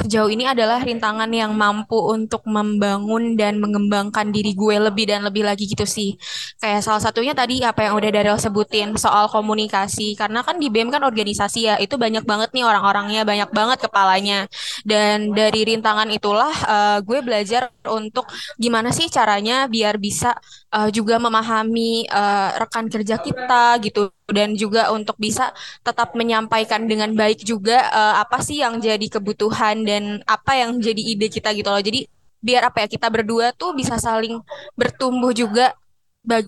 sejauh 0.00 0.32
ini 0.32 0.48
adalah 0.48 0.80
rintangan 0.80 1.28
yang 1.28 1.52
mampu 1.52 1.94
untuk 1.94 2.40
membangun 2.48 3.36
dan 3.36 3.60
mengembangkan 3.60 4.32
diri 4.32 4.56
gue 4.56 4.76
lebih 4.80 5.12
dan 5.12 5.22
lebih 5.28 5.44
lagi 5.44 5.68
gitu 5.68 5.84
sih. 5.84 6.16
Kayak 6.56 6.80
salah 6.82 7.02
satunya 7.04 7.36
tadi 7.36 7.60
apa 7.60 7.84
yang 7.84 7.94
udah 8.00 8.10
Daryl 8.10 8.38
sebutin 8.40 8.96
soal 8.96 9.28
komunikasi. 9.28 10.16
Karena 10.16 10.40
kan 10.40 10.56
di 10.56 10.72
BEM 10.72 10.88
kan 10.88 11.04
organisasi 11.04 11.60
ya, 11.68 11.74
itu 11.76 12.00
banyak 12.00 12.24
banget 12.24 12.50
nih 12.56 12.64
orang-orangnya, 12.64 13.22
banyak 13.28 13.50
banget 13.52 13.78
kepalanya. 13.84 14.48
Dan 14.82 15.36
dari 15.36 15.62
rintangan 15.68 16.08
itulah 16.08 16.52
uh, 16.64 16.98
gue 17.04 17.20
belajar 17.20 17.68
untuk 17.86 18.26
gimana 18.56 18.90
sih 18.90 19.12
caranya 19.12 19.68
biar 19.68 20.00
bisa 20.00 20.32
uh, 20.72 20.88
juga 20.88 21.20
memahami 21.20 22.08
uh, 22.08 22.56
rekan 22.56 22.86
kerja 22.88 23.18
kita 23.20 23.76
gitu 23.84 24.10
dan 24.30 24.54
juga 24.54 24.90
untuk 24.94 25.14
bisa 25.18 25.52
tetap 25.82 26.14
menyampaikan 26.14 26.86
dengan 26.86 27.12
baik 27.12 27.42
juga 27.42 27.86
uh, 27.90 28.14
apa 28.22 28.40
sih 28.42 28.62
yang 28.62 28.78
jadi 28.78 29.06
kebutuhan 29.06 29.82
dan 29.86 30.24
apa 30.26 30.58
yang 30.58 30.78
jadi 30.78 31.02
ide 31.14 31.28
kita 31.28 31.50
gitu 31.54 31.68
loh. 31.68 31.82
Jadi 31.82 32.06
biar 32.40 32.72
apa 32.72 32.84
ya 32.84 32.88
kita 32.88 33.06
berdua 33.12 33.52
tuh 33.52 33.76
bisa 33.76 34.00
saling 34.00 34.40
bertumbuh 34.74 35.30
juga 35.36 35.76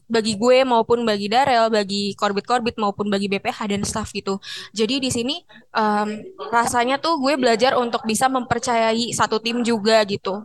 bagi 0.05 0.37
gue 0.37 0.69
maupun 0.69 1.01
bagi 1.09 1.33
Darel, 1.33 1.73
bagi 1.73 2.13
korbit-korbit 2.13 2.77
maupun 2.77 3.09
bagi 3.09 3.25
BPH 3.33 3.73
dan 3.73 3.83
staff 3.89 4.13
gitu. 4.13 4.37
Jadi 4.77 5.01
di 5.01 5.09
sini 5.09 5.41
um, 5.73 6.21
rasanya 6.53 7.01
tuh 7.01 7.17
gue 7.17 7.41
belajar 7.41 7.81
untuk 7.81 8.05
bisa 8.05 8.29
mempercayai 8.29 9.17
satu 9.17 9.41
tim 9.41 9.65
juga 9.65 10.05
gitu 10.05 10.45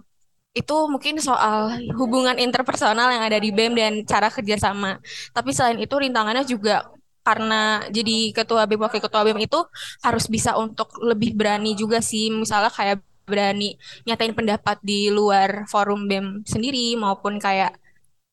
itu 0.58 0.78
mungkin 0.90 1.22
soal 1.22 1.70
hubungan 1.94 2.34
interpersonal 2.42 3.14
yang 3.14 3.22
ada 3.22 3.38
di 3.38 3.54
BEM 3.54 3.78
dan 3.78 3.94
cara 4.10 4.34
kerjasama. 4.34 4.98
Tapi 5.30 5.54
selain 5.54 5.78
itu 5.78 5.94
rintangannya 5.94 6.42
juga 6.50 6.90
karena 7.28 7.84
jadi 7.92 8.32
ketua 8.32 8.64
BEM 8.64 8.88
wakil 8.88 9.04
ketua 9.04 9.28
BEM 9.28 9.40
itu 9.44 9.60
harus 10.00 10.26
bisa 10.32 10.56
untuk 10.56 10.96
lebih 11.04 11.36
berani 11.36 11.76
juga 11.76 12.00
sih. 12.00 12.32
Misalnya 12.32 12.72
kayak 12.72 13.04
berani 13.28 13.76
nyatain 14.08 14.32
pendapat 14.32 14.80
di 14.80 15.12
luar 15.12 15.68
forum 15.68 16.08
BEM 16.08 16.48
sendiri 16.48 16.96
maupun 16.96 17.36
kayak 17.36 17.76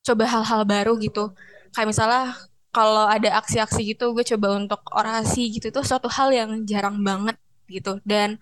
coba 0.07 0.25
hal-hal 0.31 0.63
baru 0.63 0.95
gitu. 1.03 1.35
Kayak 1.75 1.89
misalnya 1.91 2.23
kalau 2.71 3.11
ada 3.11 3.43
aksi-aksi 3.43 3.83
gitu 3.99 4.15
gue 4.15 4.23
coba 4.23 4.55
untuk 4.55 4.81
orasi 4.95 5.51
gitu 5.51 5.75
itu 5.75 5.81
suatu 5.83 6.07
hal 6.07 6.31
yang 6.31 6.51
jarang 6.63 7.03
banget 7.03 7.35
gitu. 7.67 7.99
Dan 8.07 8.39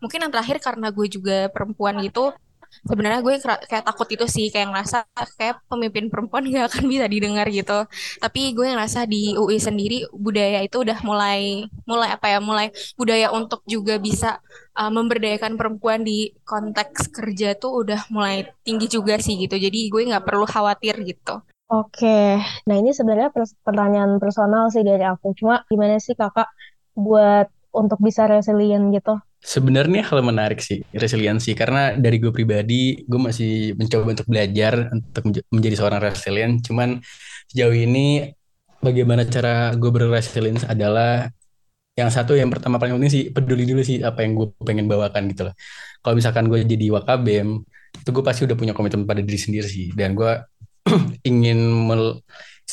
mungkin 0.00 0.24
yang 0.24 0.32
terakhir 0.32 0.56
karena 0.64 0.88
gue 0.88 1.06
juga 1.06 1.52
perempuan 1.52 2.00
gitu 2.00 2.32
sebenarnya 2.82 3.20
gue 3.20 3.34
kayak 3.68 3.84
takut 3.84 4.08
itu 4.10 4.26
sih 4.26 4.46
kayak 4.48 4.72
ngerasa 4.72 5.04
kayak 5.36 5.62
pemimpin 5.68 6.08
perempuan 6.08 6.44
gak 6.52 6.72
akan 6.72 6.84
bisa 6.88 7.06
didengar 7.06 7.46
gitu 7.52 7.86
tapi 8.18 8.56
gue 8.56 8.66
ngerasa 8.66 9.06
di 9.06 9.36
UI 9.36 9.58
sendiri 9.60 10.08
budaya 10.12 10.64
itu 10.64 10.82
udah 10.82 10.98
mulai 11.04 11.68
mulai 11.84 12.08
apa 12.14 12.26
ya 12.32 12.38
mulai 12.40 12.72
budaya 12.98 13.30
untuk 13.30 13.62
juga 13.68 14.00
bisa 14.00 14.42
uh, 14.76 14.90
memberdayakan 14.90 15.54
perempuan 15.54 16.02
di 16.02 16.32
konteks 16.42 17.12
kerja 17.12 17.54
tuh 17.54 17.86
udah 17.86 18.08
mulai 18.10 18.48
tinggi 18.66 18.88
juga 18.88 19.20
sih 19.20 19.38
gitu 19.38 19.56
jadi 19.60 19.78
gue 19.92 20.02
nggak 20.10 20.26
perlu 20.26 20.48
khawatir 20.48 20.96
gitu 21.04 21.44
Oke, 21.72 22.36
nah 22.68 22.76
ini 22.76 22.92
sebenarnya 22.92 23.32
pertanyaan 23.64 24.20
personal 24.20 24.68
sih 24.68 24.84
dari 24.84 25.08
aku. 25.08 25.32
Cuma 25.32 25.64
gimana 25.72 25.96
sih 25.96 26.12
kakak 26.12 26.52
buat 26.92 27.48
untuk 27.72 27.96
bisa 28.04 28.28
resilient 28.28 28.92
gitu? 28.92 29.16
Sebenarnya 29.42 30.06
hal 30.06 30.22
menarik 30.22 30.62
sih 30.62 30.86
resiliensi 30.94 31.50
karena 31.58 31.98
dari 31.98 32.22
gue 32.22 32.30
pribadi 32.30 33.02
gue 33.02 33.20
masih 33.20 33.74
mencoba 33.74 34.14
untuk 34.14 34.28
belajar 34.30 34.86
untuk 34.94 35.22
menjadi 35.50 35.74
seorang 35.82 35.98
resilient. 35.98 36.62
Cuman 36.62 37.02
sejauh 37.50 37.74
ini 37.74 38.30
bagaimana 38.78 39.26
cara 39.26 39.74
gue 39.74 39.90
berresilience 39.90 40.62
adalah 40.62 41.26
yang 41.98 42.08
satu 42.08 42.32
yang 42.38 42.48
pertama 42.48 42.78
paling 42.78 42.96
penting 42.96 43.12
sih 43.12 43.22
peduli 43.34 43.68
dulu 43.68 43.82
sih 43.84 44.00
apa 44.00 44.24
yang 44.24 44.38
gue 44.38 44.48
pengen 44.62 44.86
bawakan 44.86 45.28
gitu 45.34 45.50
loh. 45.50 45.54
Kalau 46.00 46.14
misalkan 46.14 46.46
gue 46.46 46.62
jadi 46.62 46.86
wakabem 46.94 47.66
itu 47.92 48.08
gue 48.08 48.24
pasti 48.24 48.46
udah 48.46 48.56
punya 48.56 48.72
komitmen 48.72 49.04
pada 49.04 49.20
diri 49.20 49.36
sendiri 49.36 49.68
sih 49.68 49.90
dan 49.92 50.14
gue 50.16 50.32
ingin 51.30 51.58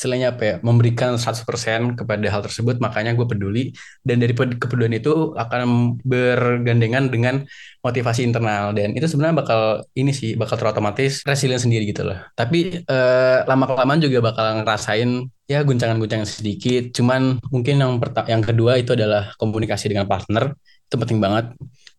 istilahnya 0.00 0.32
apa 0.32 0.42
ya 0.42 0.54
memberikan 0.64 1.20
100% 1.20 1.92
kepada 1.92 2.24
hal 2.32 2.40
tersebut 2.40 2.80
makanya 2.80 3.12
gue 3.12 3.28
peduli. 3.28 3.76
Dan 4.00 4.16
dari 4.16 4.32
kepedulian 4.32 4.96
itu 4.96 5.36
akan 5.36 6.00
bergandengan 6.00 7.12
dengan 7.12 7.44
motivasi 7.84 8.24
internal. 8.24 8.72
Dan 8.72 8.96
itu 8.96 9.04
sebenarnya 9.04 9.36
bakal 9.44 9.60
ini 9.92 10.16
sih 10.16 10.40
bakal 10.40 10.56
terotomatis 10.56 11.20
resilient 11.28 11.60
sendiri 11.60 11.84
gitu 11.84 12.08
loh. 12.08 12.16
Tapi 12.32 12.80
eh, 12.80 13.38
lama 13.44 13.68
kelamaan 13.68 14.00
juga 14.00 14.24
bakal 14.24 14.64
ngerasain 14.64 15.28
ya 15.44 15.60
guncangan-guncangan 15.60 16.24
sedikit. 16.24 16.96
Cuman 16.96 17.36
mungkin 17.52 17.76
yang 17.76 18.00
yang 18.24 18.40
kedua 18.40 18.80
itu 18.80 18.96
adalah 18.96 19.36
komunikasi 19.36 19.92
dengan 19.92 20.08
partner. 20.08 20.56
Itu 20.88 20.96
penting 20.96 21.20
banget 21.20 21.52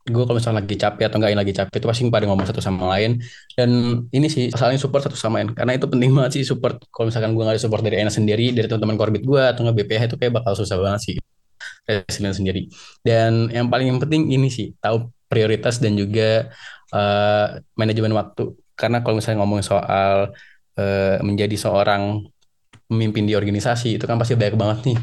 gue 0.07 0.23
kalau 0.25 0.37
misalnya 0.41 0.65
lagi 0.65 0.75
capek 0.77 1.03
atau 1.07 1.17
enggak 1.21 1.37
lagi 1.37 1.53
capek 1.53 1.75
itu 1.77 1.87
pasti 1.87 2.01
pada 2.09 2.25
ngomong 2.25 2.47
satu 2.49 2.61
sama 2.63 2.89
lain. 2.97 3.21
Dan 3.53 3.69
ini 4.09 4.27
sih 4.27 4.49
saling 4.49 4.81
support 4.81 5.05
satu 5.05 5.13
sama 5.13 5.41
lain. 5.41 5.53
Karena 5.53 5.77
itu 5.77 5.85
penting 5.85 6.09
banget 6.09 6.41
sih 6.41 6.43
support. 6.47 6.81
Kalau 6.89 7.13
misalkan 7.13 7.37
gue 7.37 7.43
nggak 7.43 7.55
ada 7.57 7.61
support 7.61 7.81
dari 7.85 8.01
Ena 8.01 8.09
sendiri 8.09 8.49
dari 8.55 8.65
teman-teman 8.65 8.97
korbit 8.97 9.23
gue 9.23 9.41
atau 9.41 9.61
nggak 9.61 9.75
BPH 9.85 10.01
itu 10.09 10.17
kayak 10.17 10.33
bakal 10.41 10.53
susah 10.57 10.77
banget 10.81 11.01
sih. 11.05 11.15
Resilient 11.85 12.35
sendiri. 12.37 12.61
Dan 13.05 13.53
yang 13.53 13.69
paling 13.69 13.93
penting 14.01 14.33
ini 14.33 14.49
sih 14.49 14.73
tahu 14.81 15.09
prioritas 15.29 15.77
dan 15.77 15.93
juga 15.93 16.49
uh, 16.91 17.61
manajemen 17.77 18.11
waktu. 18.17 18.57
Karena 18.73 19.05
kalau 19.05 19.21
misalnya 19.21 19.45
ngomong 19.45 19.61
soal 19.61 20.33
uh, 20.81 21.17
menjadi 21.21 21.55
seorang 21.55 22.25
pemimpin 22.91 23.23
di 23.23 23.39
organisasi 23.39 23.95
itu 23.95 24.03
kan 24.03 24.19
pasti 24.19 24.35
banyak 24.35 24.57
banget 24.59 24.79
nih. 24.91 24.97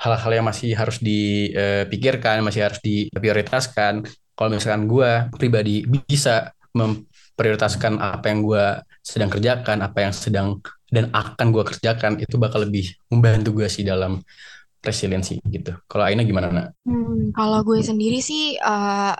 Hal-hal 0.00 0.32
yang 0.40 0.46
masih 0.48 0.72
harus 0.72 0.98
dipikirkan, 0.98 2.40
masih 2.40 2.66
harus 2.66 2.80
diprioritaskan 2.80 4.04
kalau 4.34 4.54
misalkan 4.54 4.90
gue 4.90 5.10
pribadi 5.38 5.86
bisa 5.86 6.50
memprioritaskan 6.74 8.02
apa 8.02 8.26
yang 8.30 8.42
gue 8.42 8.66
sedang 9.00 9.30
kerjakan, 9.30 9.78
apa 9.82 9.98
yang 10.10 10.12
sedang 10.14 10.58
dan 10.90 11.10
akan 11.10 11.50
gue 11.50 11.64
kerjakan 11.74 12.12
itu 12.22 12.38
bakal 12.38 12.66
lebih 12.66 12.94
membantu 13.10 13.62
gue 13.62 13.68
sih 13.70 13.86
dalam 13.86 14.22
resiliensi 14.84 15.40
gitu. 15.48 15.74
Kalau 15.88 16.04
Aina 16.04 16.22
gimana 16.22 16.52
nak? 16.52 16.66
Hmm, 16.84 17.32
kalau 17.32 17.64
gue 17.64 17.80
sendiri 17.80 18.20
sih 18.20 18.60
uh, 18.60 19.16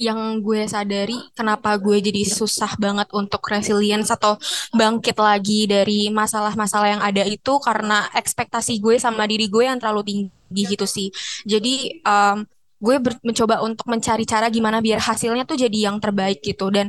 yang 0.00 0.40
gue 0.40 0.64
sadari 0.64 1.20
kenapa 1.36 1.76
gue 1.76 2.00
jadi 2.00 2.24
susah 2.24 2.72
banget 2.80 3.12
untuk 3.12 3.44
resilience 3.44 4.08
atau 4.08 4.40
bangkit 4.72 5.14
lagi 5.20 5.68
dari 5.68 6.08
masalah-masalah 6.08 6.88
yang 6.96 7.04
ada 7.04 7.22
itu 7.28 7.60
karena 7.60 8.08
ekspektasi 8.16 8.80
gue 8.80 8.96
sama 8.96 9.28
diri 9.28 9.46
gue 9.52 9.68
yang 9.68 9.76
terlalu 9.76 10.02
tinggi 10.08 10.62
gitu 10.64 10.88
sih. 10.88 11.12
Jadi 11.44 12.00
um, 12.00 12.48
gue 12.80 12.96
mencoba 13.20 13.60
untuk 13.60 13.86
mencari 13.92 14.24
cara 14.24 14.48
gimana 14.48 14.80
biar 14.80 14.98
hasilnya 14.98 15.44
tuh 15.44 15.60
jadi 15.60 15.92
yang 15.92 16.00
terbaik 16.00 16.40
gitu. 16.40 16.72
Dan 16.72 16.88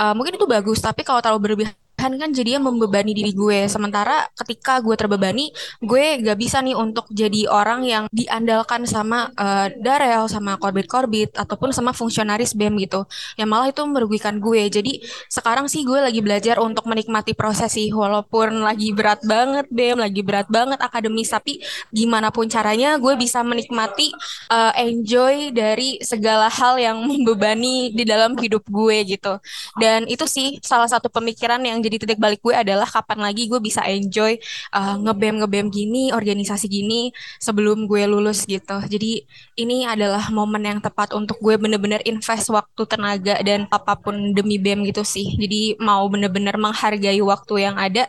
uh, 0.00 0.14
mungkin 0.16 0.40
itu 0.40 0.46
bagus 0.48 0.80
tapi 0.80 1.04
kalau 1.04 1.20
terlalu 1.20 1.40
berlebihan 1.52 1.76
kan 1.98 2.30
jadinya 2.30 2.70
membebani 2.70 3.10
diri 3.10 3.34
gue. 3.34 3.66
Sementara 3.66 4.30
ketika 4.38 4.78
gue 4.78 4.94
terbebani, 4.94 5.50
gue 5.82 6.22
gak 6.22 6.38
bisa 6.38 6.62
nih 6.62 6.78
untuk 6.78 7.10
jadi 7.10 7.50
orang 7.50 7.82
yang 7.82 8.04
diandalkan 8.14 8.86
sama 8.86 9.34
uh, 9.34 9.66
Darel, 9.82 10.30
sama 10.30 10.54
korbit-korbit, 10.62 11.34
ataupun 11.34 11.74
sama 11.74 11.90
fungsionaris 11.90 12.54
BEM 12.54 12.78
gitu. 12.86 13.02
Yang 13.34 13.48
malah 13.50 13.68
itu 13.74 13.82
merugikan 13.82 14.38
gue. 14.38 14.70
Jadi 14.70 15.02
sekarang 15.26 15.66
sih 15.66 15.82
gue 15.82 15.98
lagi 15.98 16.22
belajar 16.22 16.62
untuk 16.62 16.86
menikmati 16.86 17.34
proses 17.34 17.74
sih. 17.74 17.90
Walaupun 17.90 18.62
lagi 18.62 18.94
berat 18.94 19.26
banget 19.26 19.66
BEM, 19.68 19.98
lagi 19.98 20.22
berat 20.22 20.46
banget 20.46 20.78
akademis, 20.78 21.34
tapi 21.34 21.58
gimana 21.90 22.30
pun 22.30 22.46
caranya 22.46 22.94
gue 23.02 23.18
bisa 23.18 23.42
menikmati, 23.42 24.14
uh, 24.54 24.70
enjoy 24.78 25.50
dari 25.50 25.98
segala 25.98 26.46
hal 26.46 26.78
yang 26.78 27.02
membebani 27.02 27.90
di 27.90 28.06
dalam 28.06 28.38
hidup 28.38 28.62
gue 28.70 29.18
gitu. 29.18 29.42
Dan 29.74 30.06
itu 30.06 30.24
sih 30.30 30.62
salah 30.62 30.86
satu 30.86 31.10
pemikiran 31.10 31.58
yang 31.58 31.82
jadi 31.88 31.96
titik 32.04 32.20
balik 32.20 32.44
gue 32.44 32.52
adalah 32.52 32.84
kapan 32.84 33.24
lagi 33.24 33.48
gue 33.48 33.56
bisa 33.58 33.80
enjoy 33.88 34.36
uh, 34.76 35.00
ngebem 35.00 35.40
ngebem 35.40 35.66
gini 35.72 36.12
organisasi 36.12 36.68
gini 36.68 37.10
sebelum 37.40 37.88
gue 37.88 38.04
lulus 38.04 38.44
gitu 38.44 38.78
jadi 38.84 39.24
ini 39.56 39.88
adalah 39.88 40.28
momen 40.28 40.68
yang 40.68 40.78
tepat 40.84 41.16
untuk 41.16 41.40
gue 41.40 41.56
bener-bener 41.56 42.04
invest 42.04 42.52
waktu 42.52 42.82
tenaga 42.84 43.40
dan 43.40 43.64
apa 43.72 43.96
pun 43.96 44.36
demi 44.36 44.60
bem 44.60 44.84
gitu 44.84 45.00
sih 45.02 45.34
jadi 45.40 45.80
mau 45.80 46.04
bener-bener 46.06 46.60
menghargai 46.60 47.18
waktu 47.24 47.64
yang 47.64 47.80
ada 47.80 48.06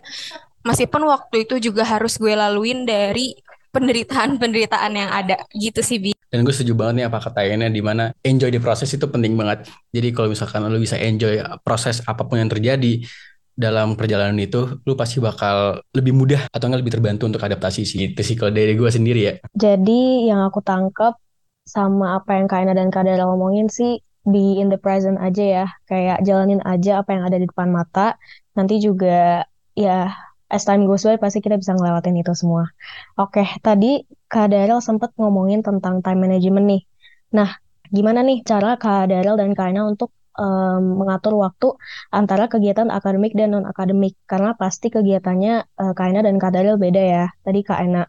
meskipun 0.67 1.07
waktu 1.07 1.47
itu 1.47 1.71
juga 1.71 1.87
harus 1.87 2.19
gue 2.19 2.35
laluin 2.35 2.83
dari 2.83 3.33
penderitaan-penderitaan 3.69 4.91
yang 4.97 5.09
ada 5.13 5.45
gitu 5.53 5.79
sih 5.85 6.01
Bi. 6.01 6.11
Dan 6.29 6.45
gue 6.45 6.53
setuju 6.53 6.77
banget 6.77 7.01
nih 7.01 7.05
apa 7.09 7.17
kata 7.21 7.41
Iana 7.41 7.69
di 7.69 7.81
mana 7.81 8.13
enjoy 8.21 8.53
di 8.53 8.61
proses 8.61 8.89
itu 8.93 9.05
penting 9.09 9.33
banget. 9.33 9.65
Jadi 9.89 10.13
kalau 10.13 10.29
misalkan 10.29 10.61
lo 10.65 10.77
bisa 10.77 10.97
enjoy 10.97 11.41
proses 11.65 12.01
apa 12.05 12.25
pun 12.25 12.37
yang 12.37 12.49
terjadi, 12.49 13.01
dalam 13.59 13.99
perjalanan 13.99 14.39
itu 14.39 14.79
lu 14.87 14.95
pasti 14.95 15.19
bakal 15.19 15.83
lebih 15.91 16.15
mudah 16.15 16.47
atau 16.47 16.71
enggak 16.71 16.79
lebih 16.87 16.95
terbantu 16.95 17.27
untuk 17.27 17.43
adaptasi 17.43 17.83
sih. 17.83 18.15
Itu 18.15 18.23
sih 18.23 18.39
kalau 18.39 18.55
dari 18.55 18.71
gue 18.79 18.87
sendiri 18.87 19.21
ya. 19.27 19.33
Jadi 19.51 20.31
yang 20.31 20.47
aku 20.47 20.63
tangkap 20.63 21.19
sama 21.67 22.15
apa 22.15 22.39
yang 22.39 22.47
Kaina 22.47 22.71
dan 22.71 22.87
Kadara 22.87 23.27
ngomongin 23.27 23.67
sih 23.67 23.99
be 24.23 24.63
in 24.63 24.71
the 24.71 24.79
present 24.79 25.19
aja 25.19 25.43
ya. 25.43 25.65
Kayak 25.91 26.23
jalanin 26.23 26.63
aja 26.63 27.03
apa 27.03 27.11
yang 27.11 27.27
ada 27.27 27.35
di 27.35 27.51
depan 27.51 27.67
mata. 27.67 28.15
Nanti 28.55 28.79
juga 28.79 29.43
ya 29.75 30.15
as 30.47 30.63
time 30.63 30.87
goes 30.87 31.03
by 31.03 31.19
pasti 31.19 31.43
kita 31.43 31.59
bisa 31.59 31.75
ngelewatin 31.75 32.15
itu 32.15 32.31
semua. 32.31 32.71
Oke 33.19 33.43
tadi 33.59 34.07
Kak 34.31 34.55
Daryl 34.55 34.79
sempat 34.79 35.11
ngomongin 35.19 35.67
tentang 35.67 35.99
time 35.99 36.23
management 36.23 36.65
nih. 36.65 36.81
Nah 37.35 37.59
gimana 37.91 38.23
nih 38.23 38.39
cara 38.47 38.79
Kak 38.79 39.11
Daryl 39.11 39.35
dan 39.35 39.51
Kaina 39.51 39.83
untuk 39.83 40.15
um, 40.39 41.03
mengatur 41.03 41.35
waktu 41.35 41.75
antara 42.15 42.47
kegiatan 42.47 42.87
akademik 42.87 43.35
dan 43.35 43.51
non 43.51 43.67
akademik 43.67 44.15
karena 44.23 44.55
pasti 44.55 44.87
kegiatannya 44.87 45.67
uh, 45.75 45.91
Kak 45.91 46.07
Ena 46.15 46.23
dan 46.23 46.39
Kak 46.39 46.55
Daryl 46.55 46.79
beda 46.79 47.03
ya. 47.03 47.25
Tadi 47.43 47.59
Kak 47.61 47.79
Ena 47.83 48.07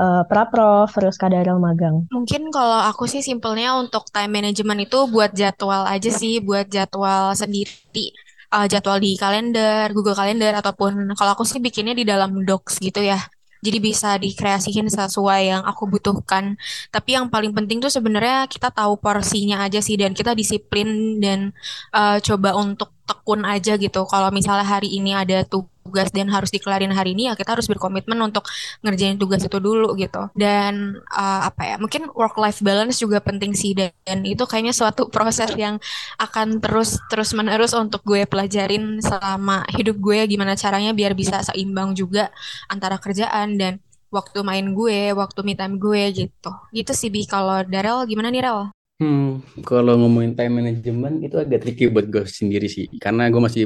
uh, 0.00 0.22
praprof 0.24 0.96
terus 0.96 1.20
Kak 1.20 1.36
Daryl 1.36 1.60
magang. 1.60 2.08
Mungkin 2.08 2.48
kalau 2.48 2.80
aku 2.88 3.04
sih 3.04 3.20
simpelnya 3.20 3.76
untuk 3.76 4.08
time 4.08 4.32
management 4.40 4.88
itu 4.88 5.04
buat 5.12 5.36
jadwal 5.36 5.84
aja 5.84 6.08
sih, 6.08 6.40
buat 6.40 6.72
jadwal 6.72 7.36
sendiri. 7.36 8.16
Uh, 8.46 8.64
jadwal 8.70 9.02
di 9.02 9.18
kalender, 9.18 9.90
Google 9.90 10.14
Calendar 10.14 10.54
ataupun 10.56 11.12
kalau 11.18 11.34
aku 11.34 11.42
sih 11.42 11.58
bikinnya 11.58 11.92
di 11.92 12.06
dalam 12.06 12.46
Docs 12.46 12.78
gitu 12.80 13.02
ya. 13.02 13.20
Jadi 13.66 13.78
bisa 13.82 14.14
dikreasikan 14.16 14.86
sesuai 14.86 15.40
yang 15.50 15.62
aku 15.66 15.90
butuhkan. 15.90 16.54
Tapi 16.94 17.18
yang 17.18 17.26
paling 17.26 17.50
penting 17.50 17.82
tuh 17.82 17.90
sebenarnya 17.90 18.46
kita 18.46 18.70
tahu 18.70 18.94
porsinya 18.96 19.66
aja 19.66 19.82
sih 19.82 19.98
dan 19.98 20.14
kita 20.14 20.32
disiplin 20.38 21.18
dan 21.18 21.50
uh, 21.90 22.22
coba 22.22 22.54
untuk 22.54 22.95
tekun 23.06 23.46
aja 23.46 23.78
gitu. 23.78 24.02
Kalau 24.10 24.28
misalnya 24.34 24.66
hari 24.66 24.90
ini 24.98 25.14
ada 25.14 25.46
tugas 25.86 26.10
dan 26.10 26.26
harus 26.26 26.50
dikelarin 26.50 26.90
hari 26.90 27.14
ini 27.14 27.30
ya 27.30 27.38
kita 27.38 27.54
harus 27.54 27.70
berkomitmen 27.70 28.18
untuk 28.18 28.42
ngerjain 28.82 29.14
tugas 29.14 29.38
itu 29.46 29.62
dulu 29.62 29.94
gitu 29.94 30.26
dan 30.34 30.98
uh, 31.14 31.46
apa 31.46 31.62
ya 31.62 31.76
mungkin 31.78 32.10
work 32.10 32.34
life 32.42 32.58
balance 32.58 32.98
juga 32.98 33.22
penting 33.22 33.54
sih 33.54 33.70
dan, 33.70 33.94
dan 34.02 34.26
itu 34.26 34.42
kayaknya 34.50 34.74
suatu 34.74 35.06
proses 35.14 35.54
yang 35.54 35.78
akan 36.18 36.58
terus 36.58 36.98
terus 37.06 37.30
menerus 37.38 37.70
untuk 37.70 38.02
gue 38.02 38.26
pelajarin 38.26 38.98
selama 38.98 39.62
hidup 39.78 39.94
gue 40.02 40.26
gimana 40.26 40.58
caranya 40.58 40.90
biar 40.90 41.14
bisa 41.14 41.38
seimbang 41.46 41.94
juga 41.94 42.34
antara 42.66 42.98
kerjaan 42.98 43.54
dan 43.54 43.78
waktu 44.10 44.38
main 44.46 44.66
gue, 44.72 45.12
waktu 45.12 45.40
me 45.44 45.54
time 45.58 45.76
gue 45.76 46.02
gitu. 46.14 46.50
Gitu 46.72 46.92
sih 46.94 47.10
Bi. 47.12 47.26
Kalau 47.26 47.66
Darel 47.66 48.06
gimana 48.08 48.30
nih 48.30 48.42
Rel? 48.46 48.70
Hmm, 49.00 49.44
kalau 49.68 49.92
ngomongin 50.00 50.32
time 50.38 50.52
management 50.58 51.14
itu 51.28 51.36
agak 51.42 51.58
tricky 51.62 51.84
buat 51.92 52.06
gue 52.12 52.24
sendiri 52.40 52.64
sih, 52.76 52.86
karena 53.04 53.28
gue 53.32 53.40
masih 53.46 53.62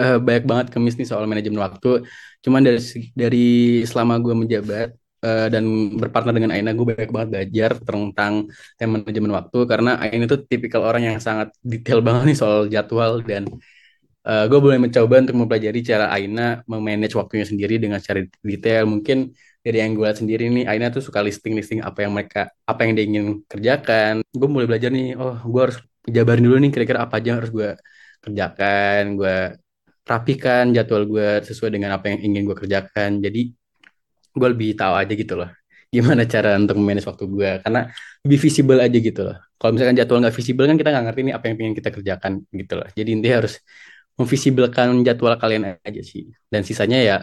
eh, 0.00 0.16
banyak 0.26 0.44
banget 0.50 0.66
kemis 0.74 0.94
nih 1.00 1.08
soal 1.10 1.24
manajemen 1.30 1.60
waktu. 1.66 1.88
Cuman 2.44 2.60
dari 2.66 2.80
dari 3.22 3.38
selama 3.90 4.14
gue 4.24 4.34
menjabat 4.42 4.88
eh, 5.26 5.46
dan 5.54 5.64
berpartner 6.00 6.34
dengan 6.38 6.52
Aina, 6.56 6.70
gue 6.78 6.86
banyak 6.92 7.10
banget 7.16 7.28
belajar 7.34 7.70
tentang 7.88 8.34
time 8.78 8.90
manajemen 9.00 9.32
waktu 9.38 9.58
karena 9.72 9.90
Aina 10.02 10.24
itu 10.28 10.38
tipikal 10.52 10.82
orang 10.88 11.02
yang 11.08 11.18
sangat 11.28 11.48
detail 11.72 12.00
banget 12.06 12.22
nih 12.32 12.38
soal 12.42 12.60
jadwal 12.74 13.12
dan 13.30 13.42
eh, 14.28 14.44
gue 14.50 14.58
boleh 14.64 14.78
mencoba 14.84 15.14
untuk 15.24 15.36
mempelajari 15.40 15.80
cara 15.90 16.06
Aina 16.14 16.42
memanage 16.70 17.14
waktunya 17.20 17.46
sendiri 17.50 17.74
dengan 17.82 17.98
cara 18.02 18.20
detail. 18.44 18.84
Mungkin 18.92 19.18
dari 19.60 19.78
yang 19.84 19.92
gue 19.92 20.04
lihat 20.08 20.18
sendiri 20.20 20.44
nih, 20.48 20.64
Aina 20.64 20.88
tuh 20.88 21.04
suka 21.04 21.20
listing-listing 21.20 21.80
apa 21.84 22.04
yang 22.04 22.12
mereka, 22.16 22.48
apa 22.64 22.80
yang 22.84 22.92
dia 22.96 23.04
ingin 23.04 23.24
kerjakan. 23.44 24.24
Gue 24.32 24.48
mulai 24.48 24.66
belajar 24.70 24.88
nih, 24.88 25.16
oh 25.20 25.36
gue 25.44 25.60
harus 25.68 25.78
jabarin 26.08 26.44
dulu 26.48 26.56
nih 26.64 26.70
kira-kira 26.72 27.04
apa 27.04 27.20
aja 27.20 27.26
yang 27.36 27.38
harus 27.44 27.52
gue 27.52 27.68
kerjakan, 28.24 29.02
gue 29.20 29.36
rapikan 30.08 30.64
jadwal 30.72 31.04
gue 31.06 31.28
sesuai 31.44 31.70
dengan 31.76 31.96
apa 31.96 32.10
yang 32.10 32.18
ingin 32.24 32.42
gue 32.48 32.56
kerjakan. 32.56 33.20
Jadi 33.20 33.52
gue 34.30 34.48
lebih 34.48 34.78
tahu 34.78 34.94
aja 34.96 35.12
gitu 35.12 35.34
loh, 35.36 35.50
gimana 35.92 36.22
cara 36.24 36.56
untuk 36.56 36.78
manage 36.80 37.04
waktu 37.04 37.24
gue, 37.28 37.50
karena 37.66 37.80
lebih 38.24 38.38
visible 38.40 38.80
aja 38.80 38.98
gitu 38.98 39.20
loh. 39.26 39.36
Kalau 39.60 39.70
misalkan 39.76 39.96
jadwal 40.00 40.18
nggak 40.24 40.36
visible 40.40 40.64
kan 40.64 40.76
kita 40.80 40.88
nggak 40.88 41.04
ngerti 41.10 41.20
nih 41.28 41.34
apa 41.36 41.44
yang 41.50 41.54
ingin 41.60 41.76
kita 41.76 41.90
kerjakan 41.92 42.32
gitu 42.48 42.74
loh. 42.80 42.88
Jadi 42.96 43.10
intinya 43.12 43.36
harus 43.44 43.60
memvisibelkan 44.16 44.88
jadwal 45.04 45.36
kalian 45.36 45.76
aja 45.84 46.02
sih. 46.04 46.32
Dan 46.48 46.64
sisanya 46.64 46.98
ya 47.00 47.16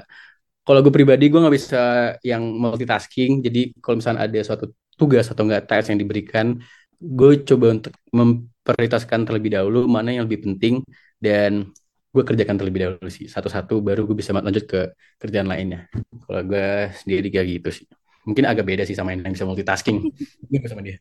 kalau 0.67 0.79
gue 0.83 0.91
pribadi 0.91 1.31
gue 1.31 1.39
nggak 1.39 1.55
bisa 1.55 1.81
yang 2.27 2.43
multitasking. 2.43 3.39
Jadi 3.39 3.71
kalau 3.79 4.03
misalnya 4.03 4.27
ada 4.27 4.39
suatu 4.43 4.65
tugas 4.99 5.25
atau 5.31 5.47
enggak 5.47 5.63
task 5.69 5.95
yang 5.95 5.99
diberikan, 6.03 6.59
gue 6.99 7.31
coba 7.47 7.65
untuk 7.79 7.93
memprioritaskan 8.11 9.23
terlebih 9.23 9.55
dahulu 9.55 9.87
mana 9.87 10.11
yang 10.11 10.27
lebih 10.27 10.43
penting 10.43 10.83
dan 11.23 11.71
gue 12.11 12.23
kerjakan 12.25 12.57
terlebih 12.59 12.79
dahulu 12.83 13.09
sih 13.13 13.29
satu-satu 13.29 13.79
baru 13.79 14.09
gue 14.09 14.17
bisa 14.17 14.35
lanjut 14.35 14.67
ke 14.67 14.91
kerjaan 15.21 15.47
lainnya. 15.47 15.87
Kalau 16.27 16.41
gue 16.43 16.91
sendiri 16.99 17.31
kayak 17.31 17.47
gitu 17.63 17.69
sih. 17.83 17.85
Mungkin 18.27 18.43
agak 18.43 18.67
beda 18.67 18.83
sih 18.83 18.97
sama 18.97 19.15
yang 19.15 19.23
bisa 19.23 19.47
multitasking. 19.47 20.03
Gue 20.51 20.67
sama 20.67 20.83
dia. 20.83 20.99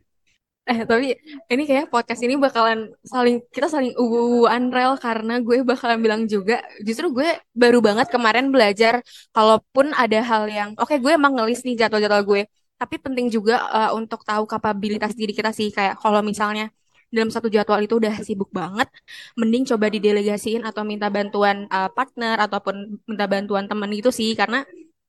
Eh, 0.67 0.83
tapi 0.83 1.15
ini 1.53 1.63
kayak 1.71 1.87
podcast 1.95 2.21
ini 2.27 2.35
bakalan 2.35 2.91
saling 3.07 3.39
kita 3.55 3.71
saling 3.71 3.95
ubuan 4.03 4.67
rel 4.75 4.99
karena 4.99 5.39
gue 5.39 5.63
bakalan 5.63 5.99
bilang 6.03 6.23
juga 6.27 6.59
justru 6.83 7.07
gue 7.15 7.29
baru 7.55 7.79
banget 7.79 8.11
kemarin 8.11 8.51
belajar 8.51 8.99
kalaupun 9.31 9.95
ada 9.95 10.19
hal 10.27 10.43
yang 10.51 10.71
oke 10.75 10.91
gue 10.99 11.13
emang 11.15 11.39
ngelis 11.39 11.63
nih 11.63 11.75
jadwal-jadwal 11.87 12.23
gue 12.27 12.43
tapi 12.83 12.95
penting 12.99 13.27
juga 13.31 13.63
eh, 13.79 13.91
untuk 13.95 14.27
tahu 14.27 14.43
kapabilitas 14.51 15.15
diri 15.15 15.31
kita 15.39 15.55
sih 15.55 15.71
kayak 15.71 16.03
kalau 16.03 16.19
misalnya 16.27 16.67
dalam 17.15 17.31
satu 17.31 17.47
jadwal 17.47 17.79
itu 17.87 17.95
udah 18.03 18.15
sibuk 18.27 18.51
banget 18.51 18.91
mending 19.39 19.63
coba 19.71 19.87
didelegasiin 19.87 20.67
atau 20.67 20.83
minta 20.83 21.07
bantuan 21.15 21.71
eh, 21.71 21.91
partner 21.95 22.43
ataupun 22.43 22.75
minta 23.07 23.27
bantuan 23.31 23.65
temen 23.71 23.91
gitu 23.95 24.11
sih 24.11 24.35
karena 24.35 24.67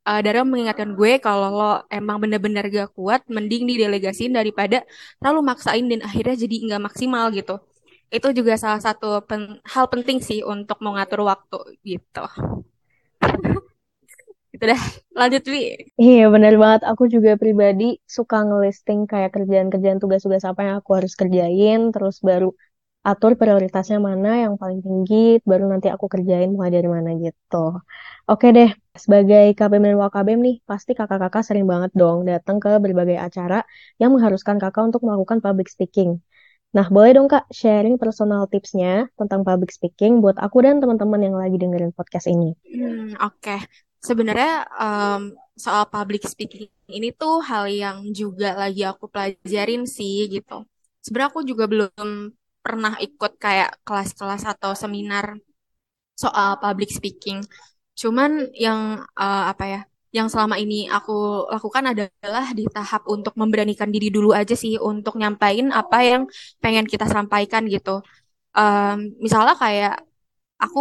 uh, 0.10 0.20
Dara 0.26 0.42
mengingatkan 0.48 0.90
gue 1.00 1.12
kalau 1.26 1.50
lo 1.60 1.72
emang 1.92 2.18
bener-bener 2.24 2.64
gak 2.72 2.90
kuat, 2.98 3.22
mending 3.36 3.64
didelegasiin 3.70 4.34
daripada 4.40 4.78
terlalu 5.20 5.42
maksain 5.52 5.86
dan 5.92 6.00
akhirnya 6.08 6.36
jadi 6.44 6.56
nggak 6.66 6.82
maksimal 6.88 7.26
gitu. 7.36 7.56
Itu 8.12 8.28
juga 8.38 8.54
salah 8.64 8.82
satu 8.88 9.08
pen- 9.30 9.60
hal 9.74 9.86
penting 9.94 10.18
sih 10.24 10.40
untuk 10.48 10.78
mengatur 10.86 11.22
waktu 11.28 11.58
gitu. 11.84 12.24
Gitu 14.54 14.64
dah. 14.72 14.82
Lanjut, 15.20 15.44
Wi. 15.54 15.62
Iya 16.02 16.24
benar 16.34 16.54
banget. 16.62 16.82
Aku 16.92 17.04
juga 17.16 17.32
pribadi 17.42 17.84
suka 18.18 18.38
ngelisting 18.48 19.00
kayak 19.12 19.30
kerjaan-kerjaan 19.36 20.00
tugas-tugas 20.04 20.44
apa 20.50 20.62
yang 20.68 20.76
aku 20.82 20.92
harus 20.98 21.14
kerjain, 21.20 21.80
terus 21.94 22.16
baru 22.24 22.48
atur 23.10 23.32
prioritasnya 23.40 23.98
mana 24.08 24.30
yang 24.44 24.54
paling 24.62 24.80
tinggi, 24.86 25.16
baru 25.50 25.64
nanti 25.72 25.88
aku 25.96 26.06
kerjain 26.14 26.50
mulai 26.56 26.72
dari 26.78 26.90
mana 26.96 27.10
gitu. 27.26 27.56
Oke 28.32 28.48
deh, 28.58 28.70
sebagai 29.04 29.56
KBM 29.58 29.84
dan 29.88 29.96
WKBM 30.02 30.40
nih, 30.48 30.56
pasti 30.70 30.92
kakak-kakak 31.00 31.44
sering 31.48 31.66
banget 31.72 31.92
dong 31.96 32.18
datang 32.30 32.58
ke 32.64 32.70
berbagai 32.84 33.18
acara 33.28 33.64
yang 34.02 34.12
mengharuskan 34.16 34.60
kakak 34.64 34.84
untuk 34.92 35.02
melakukan 35.08 35.40
public 35.46 35.68
speaking. 35.72 36.20
Nah, 36.76 36.86
boleh 36.92 37.16
dong 37.16 37.32
kak 37.32 37.48
sharing 37.48 37.96
personal 37.96 38.44
tipsnya 38.52 39.08
tentang 39.16 39.48
public 39.48 39.72
speaking 39.72 40.20
buat 40.20 40.36
aku 40.36 40.62
dan 40.68 40.84
teman-teman 40.84 41.22
yang 41.24 41.36
lagi 41.40 41.56
dengerin 41.56 41.96
podcast 41.96 42.28
ini. 42.28 42.52
Hmm, 42.68 43.16
oke. 43.24 43.56
Sebenarnya 44.04 44.68
em, 44.78 45.34
soal 45.56 45.88
public 45.88 46.28
speaking 46.28 46.70
ini 46.92 47.16
tuh 47.16 47.42
hal 47.42 47.72
yang 47.72 48.04
juga 48.12 48.54
lagi 48.54 48.84
aku 48.84 49.08
pelajarin 49.08 49.88
sih 49.88 50.28
gitu. 50.28 50.68
Sebenarnya 51.02 51.30
aku 51.32 51.42
juga 51.48 51.66
belum 51.72 52.36
pernah 52.68 52.94
ikut 53.08 53.32
kayak 53.46 53.70
kelas-kelas 53.88 54.44
atau 54.54 54.72
seminar 54.82 55.26
soal 56.24 56.50
public 56.64 56.90
speaking. 56.98 57.40
Cuman 58.02 58.32
yang 58.66 58.80
eh, 59.22 59.44
apa 59.52 59.64
ya, 59.74 59.80
yang 60.18 60.28
selama 60.34 60.56
ini 60.64 60.76
aku 60.98 61.14
lakukan 61.54 61.86
adalah 61.94 62.46
di 62.60 62.64
tahap 62.76 63.02
untuk 63.16 63.34
memberanikan 63.42 63.90
diri 63.96 64.08
dulu 64.16 64.30
aja 64.40 64.56
sih 64.64 64.74
untuk 64.90 65.14
nyampain 65.22 65.68
apa 65.82 65.98
yang 66.10 66.24
pengen 66.64 66.86
kita 66.94 67.06
sampaikan 67.16 67.64
gitu. 67.76 67.92
Em, 68.58 68.98
misalnya 69.26 69.56
kayak 69.64 69.94
aku 70.64 70.80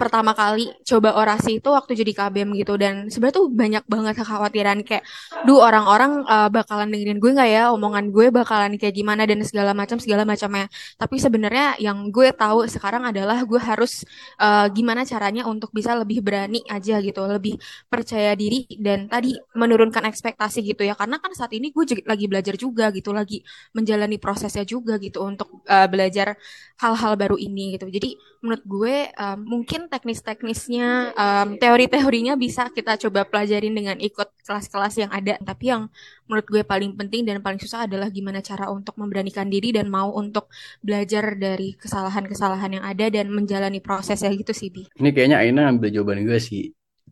pertama 0.00 0.32
kali 0.32 0.72
coba 0.88 1.12
orasi 1.20 1.60
itu 1.60 1.68
waktu 1.68 1.92
jadi 2.00 2.12
KBM 2.16 2.56
gitu. 2.56 2.80
Dan 2.80 3.12
sebenarnya 3.12 3.36
tuh 3.36 3.46
banyak 3.52 3.84
banget 3.84 4.14
kekhawatiran. 4.24 4.80
Kayak 4.88 5.04
duh 5.44 5.60
orang-orang 5.60 6.24
uh, 6.24 6.48
bakalan 6.48 6.88
dengerin 6.88 7.20
gue 7.20 7.30
nggak 7.36 7.50
ya? 7.52 7.64
Omongan 7.76 8.08
gue 8.08 8.32
bakalan 8.32 8.80
kayak 8.80 8.96
gimana? 8.96 9.28
Dan 9.28 9.44
segala 9.44 9.76
macam 9.76 10.00
segala 10.00 10.24
macamnya. 10.24 10.72
Tapi 10.96 11.16
sebenarnya 11.20 11.76
yang 11.76 12.08
gue 12.08 12.32
tahu 12.32 12.64
sekarang 12.64 13.04
adalah 13.04 13.44
gue 13.44 13.60
harus 13.60 14.08
uh, 14.40 14.64
gimana 14.72 15.04
caranya 15.04 15.44
untuk 15.44 15.68
bisa 15.76 15.92
lebih 15.92 16.24
berani 16.24 16.64
aja 16.72 16.96
gitu. 17.04 17.20
Lebih 17.28 17.60
percaya 17.92 18.32
diri 18.32 18.64
dan 18.80 19.04
tadi 19.12 19.36
menurunkan 19.52 20.08
ekspektasi 20.08 20.64
gitu 20.64 20.88
ya. 20.88 20.96
Karena 20.96 21.20
kan 21.20 21.36
saat 21.36 21.52
ini 21.52 21.68
gue 21.68 21.84
lagi 22.08 22.24
belajar 22.24 22.56
juga 22.56 22.88
gitu. 22.88 23.12
Lagi 23.12 23.44
menjalani 23.76 24.16
prosesnya 24.16 24.64
juga 24.64 24.96
gitu 24.96 25.20
untuk 25.20 25.60
uh, 25.68 25.84
belajar 25.84 26.40
hal-hal 26.80 27.12
baru 27.20 27.36
ini 27.36 27.76
gitu. 27.76 27.92
Jadi 27.92 28.16
menurut 28.40 28.64
gue 28.64 28.96
um, 29.20 29.38
mungkin 29.44 29.89
teknis-teknisnya, 29.90 31.12
um, 31.18 31.48
teori-teorinya 31.58 32.38
bisa 32.38 32.70
kita 32.70 32.94
coba 32.94 33.26
pelajarin 33.26 33.74
dengan 33.74 33.98
ikut 33.98 34.30
kelas-kelas 34.46 34.94
yang 35.02 35.10
ada. 35.10 35.34
Tapi 35.42 35.64
yang 35.74 35.90
menurut 36.30 36.46
gue 36.46 36.62
paling 36.62 36.94
penting 36.94 37.26
dan 37.26 37.42
paling 37.42 37.58
susah 37.58 37.90
adalah 37.90 38.06
gimana 38.08 38.38
cara 38.38 38.70
untuk 38.70 38.94
memberanikan 38.96 39.50
diri 39.50 39.74
dan 39.74 39.90
mau 39.90 40.14
untuk 40.14 40.46
belajar 40.80 41.34
dari 41.34 41.74
kesalahan-kesalahan 41.74 42.78
yang 42.78 42.84
ada 42.86 43.10
dan 43.10 43.28
menjalani 43.34 43.82
prosesnya 43.82 44.30
gitu 44.30 44.54
sih, 44.54 44.70
Bi. 44.70 44.86
Ini 44.94 45.10
kayaknya 45.10 45.42
Aina 45.42 45.66
ambil 45.66 45.90
jawaban 45.90 46.22
gue 46.22 46.38
sih. 46.38 46.70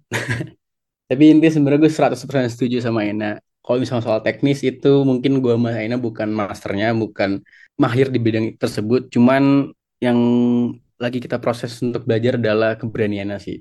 Tapi 1.10 1.22
intinya 1.34 1.50
sebenarnya 1.50 1.80
gue 1.82 1.92
100% 1.92 2.54
setuju 2.54 2.78
sama 2.78 3.02
Aina. 3.02 3.42
Kalau 3.66 3.82
misalnya 3.82 4.04
soal 4.06 4.20
teknis 4.24 4.64
itu 4.64 5.02
mungkin 5.02 5.42
gue 5.42 5.52
sama 5.58 5.74
Aina 5.74 5.98
bukan 5.98 6.30
masternya, 6.30 6.94
bukan 6.94 7.42
mahir 7.76 8.08
di 8.08 8.22
bidang 8.22 8.56
tersebut. 8.56 9.10
Cuman 9.10 9.74
yang 9.98 10.18
lagi 11.02 11.18
kita 11.24 11.36
proses 11.38 11.72
untuk 11.86 12.02
belajar 12.08 12.32
adalah 12.40 12.70
keberaniannya 12.80 13.38
sih. 13.46 13.56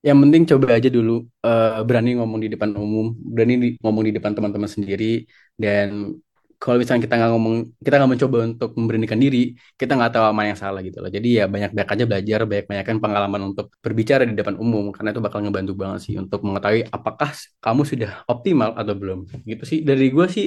Yang 0.00 0.18
penting 0.22 0.42
coba 0.50 0.66
aja 0.80 0.88
dulu 0.88 1.28
uh, 1.44 1.84
berani 1.84 2.16
ngomong 2.16 2.40
di 2.44 2.48
depan 2.54 2.70
umum, 2.72 3.12
berani 3.12 3.54
di, 3.62 3.68
ngomong 3.84 4.04
di 4.08 4.12
depan 4.16 4.32
teman-teman 4.36 4.70
sendiri, 4.76 5.28
dan 5.60 6.16
kalau 6.60 6.76
misalnya 6.76 7.02
kita 7.08 7.14
nggak 7.16 7.32
ngomong, 7.36 7.54
kita 7.80 7.94
nggak 7.96 8.12
mencoba 8.12 8.36
untuk 8.52 8.70
memberanikan 8.76 9.16
diri, 9.16 9.56
kita 9.80 9.92
nggak 9.96 10.12
tahu 10.12 10.24
mana 10.36 10.52
yang 10.52 10.60
salah 10.60 10.80
gitu 10.84 11.00
loh. 11.00 11.08
Jadi 11.08 11.40
ya 11.40 11.44
banyak-banyak 11.48 11.88
aja 11.88 12.04
belajar, 12.04 12.38
banyak-banyakan 12.44 12.96
pengalaman 13.00 13.40
untuk 13.52 13.66
berbicara 13.80 14.22
di 14.28 14.36
depan 14.36 14.60
umum, 14.60 14.92
karena 14.92 15.08
itu 15.16 15.20
bakal 15.24 15.40
ngebantu 15.40 15.72
banget 15.72 16.00
sih 16.04 16.14
untuk 16.20 16.40
mengetahui 16.44 16.84
apakah 16.92 17.32
kamu 17.64 17.82
sudah 17.88 18.10
optimal 18.28 18.70
atau 18.76 18.92
belum. 18.92 19.18
Gitu 19.48 19.64
sih. 19.64 19.78
Dari 19.88 20.12
gue 20.12 20.26
sih, 20.28 20.46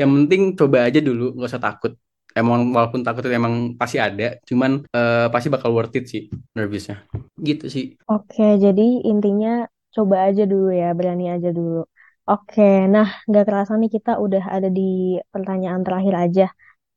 yang 0.00 0.10
penting 0.12 0.52
coba 0.52 0.84
aja 0.88 1.00
dulu, 1.00 1.32
nggak 1.36 1.48
usah 1.48 1.62
takut 1.64 1.92
emang 2.34 2.74
walaupun 2.74 3.00
takut 3.06 3.22
itu 3.24 3.34
emang 3.34 3.78
pasti 3.80 3.96
ada 4.02 4.36
cuman 4.42 4.82
uh, 4.90 5.26
pasti 5.30 5.48
bakal 5.54 5.70
worth 5.70 5.94
it 5.98 6.04
sih 6.10 6.26
nervousnya 6.56 7.06
gitu 7.38 7.66
sih 7.70 7.94
Oke, 8.10 8.58
jadi 8.58 8.86
intinya 9.06 9.66
coba 9.94 10.16
aja 10.28 10.42
dulu 10.44 10.74
ya, 10.74 10.90
berani 10.98 11.30
aja 11.30 11.50
dulu. 11.54 11.86
Oke, 12.24 12.88
nah 12.90 13.06
nggak 13.28 13.44
kerasa 13.48 13.72
nih 13.80 13.90
kita 13.96 14.16
udah 14.18 14.44
ada 14.48 14.68
di 14.72 15.20
pertanyaan 15.32 15.84
terakhir 15.86 16.14
aja. 16.24 16.46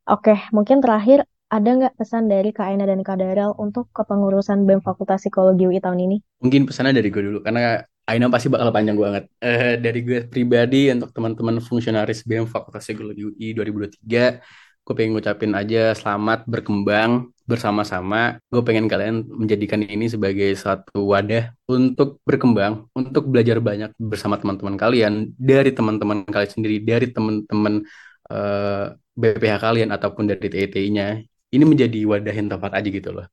Oke, 0.07 0.33
mungkin 0.55 0.79
terakhir 0.83 1.27
ada 1.47 1.69
nggak 1.77 1.93
pesan 1.99 2.27
dari 2.31 2.49
Kak 2.51 2.67
Ena 2.75 2.83
dan 2.87 2.99
Kak 3.07 3.17
Darel 3.19 3.51
untuk 3.55 3.87
kepengurusan 3.95 4.67
BEM 4.67 4.81
Fakultas 4.83 5.23
Psikologi 5.23 5.63
UI 5.67 5.79
tahun 5.79 5.99
ini? 6.03 6.17
mungkin 6.43 6.69
pesannya 6.69 6.93
dari 6.99 7.09
gue 7.09 7.23
dulu 7.23 7.39
karena 7.41 7.81
Aina 8.07 8.31
pasti 8.31 8.47
bakal 8.47 8.71
panjang 8.71 8.95
banget 8.95 9.23
uh, 9.43 9.75
dari 9.79 9.99
gue 10.05 10.19
pribadi 10.31 10.87
untuk 10.95 11.11
teman-teman 11.11 11.59
fungsionaris 11.59 12.23
BEM 12.23 12.47
Fakultas 12.47 12.83
Psikologi 12.87 13.23
UI 13.27 13.47
2023 13.55 14.39
gue 14.87 14.95
pengen 14.95 15.19
ngucapin 15.19 15.51
aja 15.51 15.91
selamat 15.91 16.47
berkembang 16.47 17.35
bersama-sama 17.43 18.39
gue 18.47 18.63
pengen 18.63 18.87
kalian 18.87 19.27
menjadikan 19.27 19.83
ini 19.83 20.07
sebagai 20.07 20.47
satu 20.55 21.11
wadah 21.11 21.51
untuk 21.67 22.23
berkembang, 22.23 22.87
untuk 22.95 23.27
belajar 23.27 23.59
banyak 23.59 23.91
bersama 23.99 24.39
teman-teman 24.39 24.79
kalian, 24.79 25.35
dari 25.35 25.75
teman-teman 25.75 26.23
kalian 26.23 26.51
sendiri, 26.51 26.79
dari 26.79 27.11
teman-teman 27.11 27.83
uh, 28.31 28.95
eh, 28.95 29.19
BPH 29.19 29.55
kalian 29.59 29.89
ataupun 29.91 30.23
dari 30.31 30.47
TIT-nya. 30.47 31.19
Ini 31.47 31.63
menjadi 31.63 32.03
wadah 32.03 32.35
yang 32.35 32.51
tepat 32.51 32.75
aja 32.75 32.87
gitu 32.91 33.15
loh. 33.15 33.23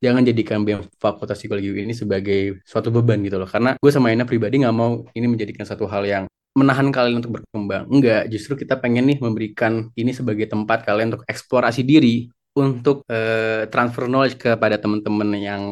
Jangan 0.00 0.24
jadikan 0.24 0.64
BEM 0.64 0.88
Fakultas 0.96 1.36
Psikologi 1.36 1.68
ini 1.76 1.92
sebagai 1.92 2.64
suatu 2.64 2.88
beban 2.88 3.20
gitu 3.20 3.36
loh. 3.36 3.44
Karena 3.44 3.76
gue 3.76 3.92
sama 3.92 4.08
Ina 4.08 4.24
pribadi 4.24 4.64
nggak 4.64 4.72
mau 4.72 5.04
ini 5.12 5.26
menjadikan 5.28 5.68
satu 5.68 5.84
hal 5.84 6.08
yang 6.08 6.24
menahan 6.58 6.88
kalian 6.90 7.22
untuk 7.22 7.40
berkembang. 7.40 7.86
Enggak, 7.86 8.22
justru 8.32 8.52
kita 8.58 8.74
pengen 8.82 9.04
nih 9.10 9.18
memberikan 9.22 9.72
ini 9.94 10.10
sebagai 10.10 10.46
tempat 10.50 10.82
kalian 10.82 11.14
untuk 11.14 11.24
eksplorasi 11.30 11.82
diri, 11.86 12.26
untuk 12.58 13.06
uh, 13.06 13.70
transfer 13.70 14.10
knowledge 14.10 14.36
kepada 14.36 14.76
teman-teman 14.82 15.28
yang 15.38 15.62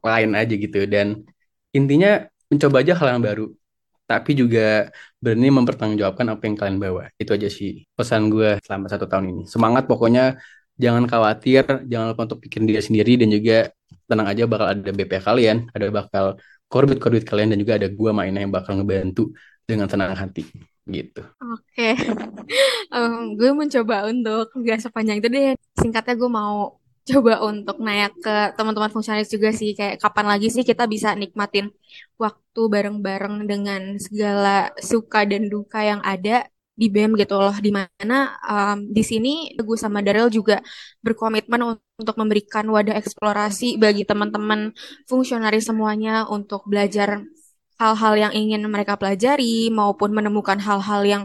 lain 0.00 0.30
aja 0.32 0.54
gitu. 0.56 0.88
Dan 0.88 1.28
intinya 1.76 2.24
mencoba 2.48 2.76
aja 2.82 2.92
hal 2.98 3.08
yang 3.18 3.24
baru 3.24 3.46
tapi 4.10 4.34
juga 4.34 4.90
berani 5.22 5.54
mempertanggungjawabkan 5.54 6.26
apa 6.34 6.42
yang 6.42 6.56
kalian 6.58 6.78
bawa. 6.82 7.14
Itu 7.14 7.30
aja 7.38 7.46
sih 7.46 7.86
pesan 7.94 8.26
gue 8.26 8.58
selama 8.66 8.90
satu 8.90 9.06
tahun 9.06 9.30
ini. 9.30 9.42
Semangat 9.46 9.86
pokoknya 9.86 10.34
jangan 10.82 11.04
khawatir 11.06 11.62
jangan 11.86 12.06
lupa 12.10 12.22
untuk 12.26 12.40
bikin 12.42 12.64
diri 12.64 12.80
sendiri 12.80 13.20
dan 13.20 13.28
juga 13.30 13.70
tenang 14.08 14.26
aja 14.32 14.42
bakal 14.48 14.66
ada 14.72 14.90
BP 14.90 15.12
kalian 15.22 15.56
ada 15.76 15.86
bakal 15.92 16.24
korbit-korbit 16.72 17.22
kalian 17.28 17.52
dan 17.52 17.58
juga 17.62 17.76
ada 17.78 17.88
gue 17.92 18.10
mainnya 18.16 18.40
yang 18.42 18.54
bakal 18.54 18.80
ngebantu 18.80 19.36
dengan 19.70 19.86
tenang 19.86 20.18
hati 20.18 20.42
gitu. 20.90 21.22
Oke, 21.38 21.94
um, 22.96 23.38
gue 23.38 23.50
mencoba 23.54 24.10
untuk 24.10 24.50
gak 24.66 24.82
sepanjang 24.82 25.22
itu 25.22 25.28
deh. 25.30 25.54
Singkatnya 25.78 26.18
gue 26.18 26.30
mau 26.30 26.80
coba 27.10 27.42
untuk 27.42 27.76
naik 27.80 28.12
ke 28.22 28.54
teman-teman 28.54 28.92
fungsionalis 28.92 29.32
juga 29.32 29.50
sih 29.50 29.74
kayak 29.74 29.98
kapan 29.98 30.26
lagi 30.30 30.52
sih 30.52 30.62
kita 30.62 30.84
bisa 30.86 31.16
nikmatin 31.16 31.72
waktu 32.20 32.60
bareng-bareng 32.70 33.50
dengan 33.50 33.96
segala 33.98 34.70
suka 34.78 35.26
dan 35.26 35.50
duka 35.50 35.80
yang 35.82 35.98
ada 36.04 36.46
di 36.80 36.88
BEM 36.88 37.12
gitu 37.20 37.36
loh 37.36 37.52
di 37.60 37.68
mana 37.74 38.40
um, 38.40 38.88
di 38.88 39.04
sini 39.04 39.52
gue 39.52 39.76
sama 39.76 40.00
Daryl 40.00 40.32
juga 40.32 40.64
berkomitmen 41.04 41.76
untuk 42.00 42.16
memberikan 42.16 42.64
wadah 42.72 42.96
eksplorasi 42.96 43.76
bagi 43.76 44.08
teman-teman 44.08 44.72
fungsionaris 45.04 45.68
semuanya 45.68 46.24
untuk 46.24 46.64
belajar 46.64 47.20
hal-hal 47.80 48.14
yang 48.28 48.32
ingin 48.36 48.60
mereka 48.68 49.00
pelajari 49.00 49.72
maupun 49.72 50.12
menemukan 50.12 50.60
hal-hal 50.60 51.02
yang 51.08 51.22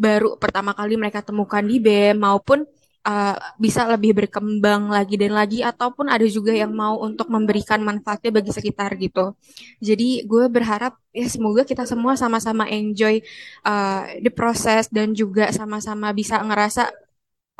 baru 0.00 0.40
pertama 0.40 0.72
kali 0.72 0.96
mereka 0.96 1.20
temukan 1.20 1.60
di 1.60 1.76
BEM 1.76 2.16
maupun 2.16 2.64
uh, 3.04 3.36
bisa 3.60 3.84
lebih 3.84 4.16
berkembang 4.16 4.88
lagi 4.88 5.20
dan 5.20 5.36
lagi 5.36 5.60
ataupun 5.60 6.08
ada 6.08 6.24
juga 6.24 6.56
yang 6.56 6.72
mau 6.72 6.96
untuk 7.04 7.28
memberikan 7.28 7.84
manfaatnya 7.84 8.32
bagi 8.32 8.48
sekitar 8.48 8.96
gitu. 8.96 9.36
Jadi 9.84 10.24
gue 10.24 10.44
berharap 10.48 10.96
ya 11.12 11.28
semoga 11.28 11.68
kita 11.68 11.84
semua 11.84 12.16
sama-sama 12.16 12.64
enjoy 12.68 13.20
uh, 13.68 14.08
the 14.24 14.32
process 14.32 14.88
dan 14.88 15.12
juga 15.12 15.52
sama-sama 15.52 16.16
bisa 16.16 16.40
ngerasa 16.40 16.88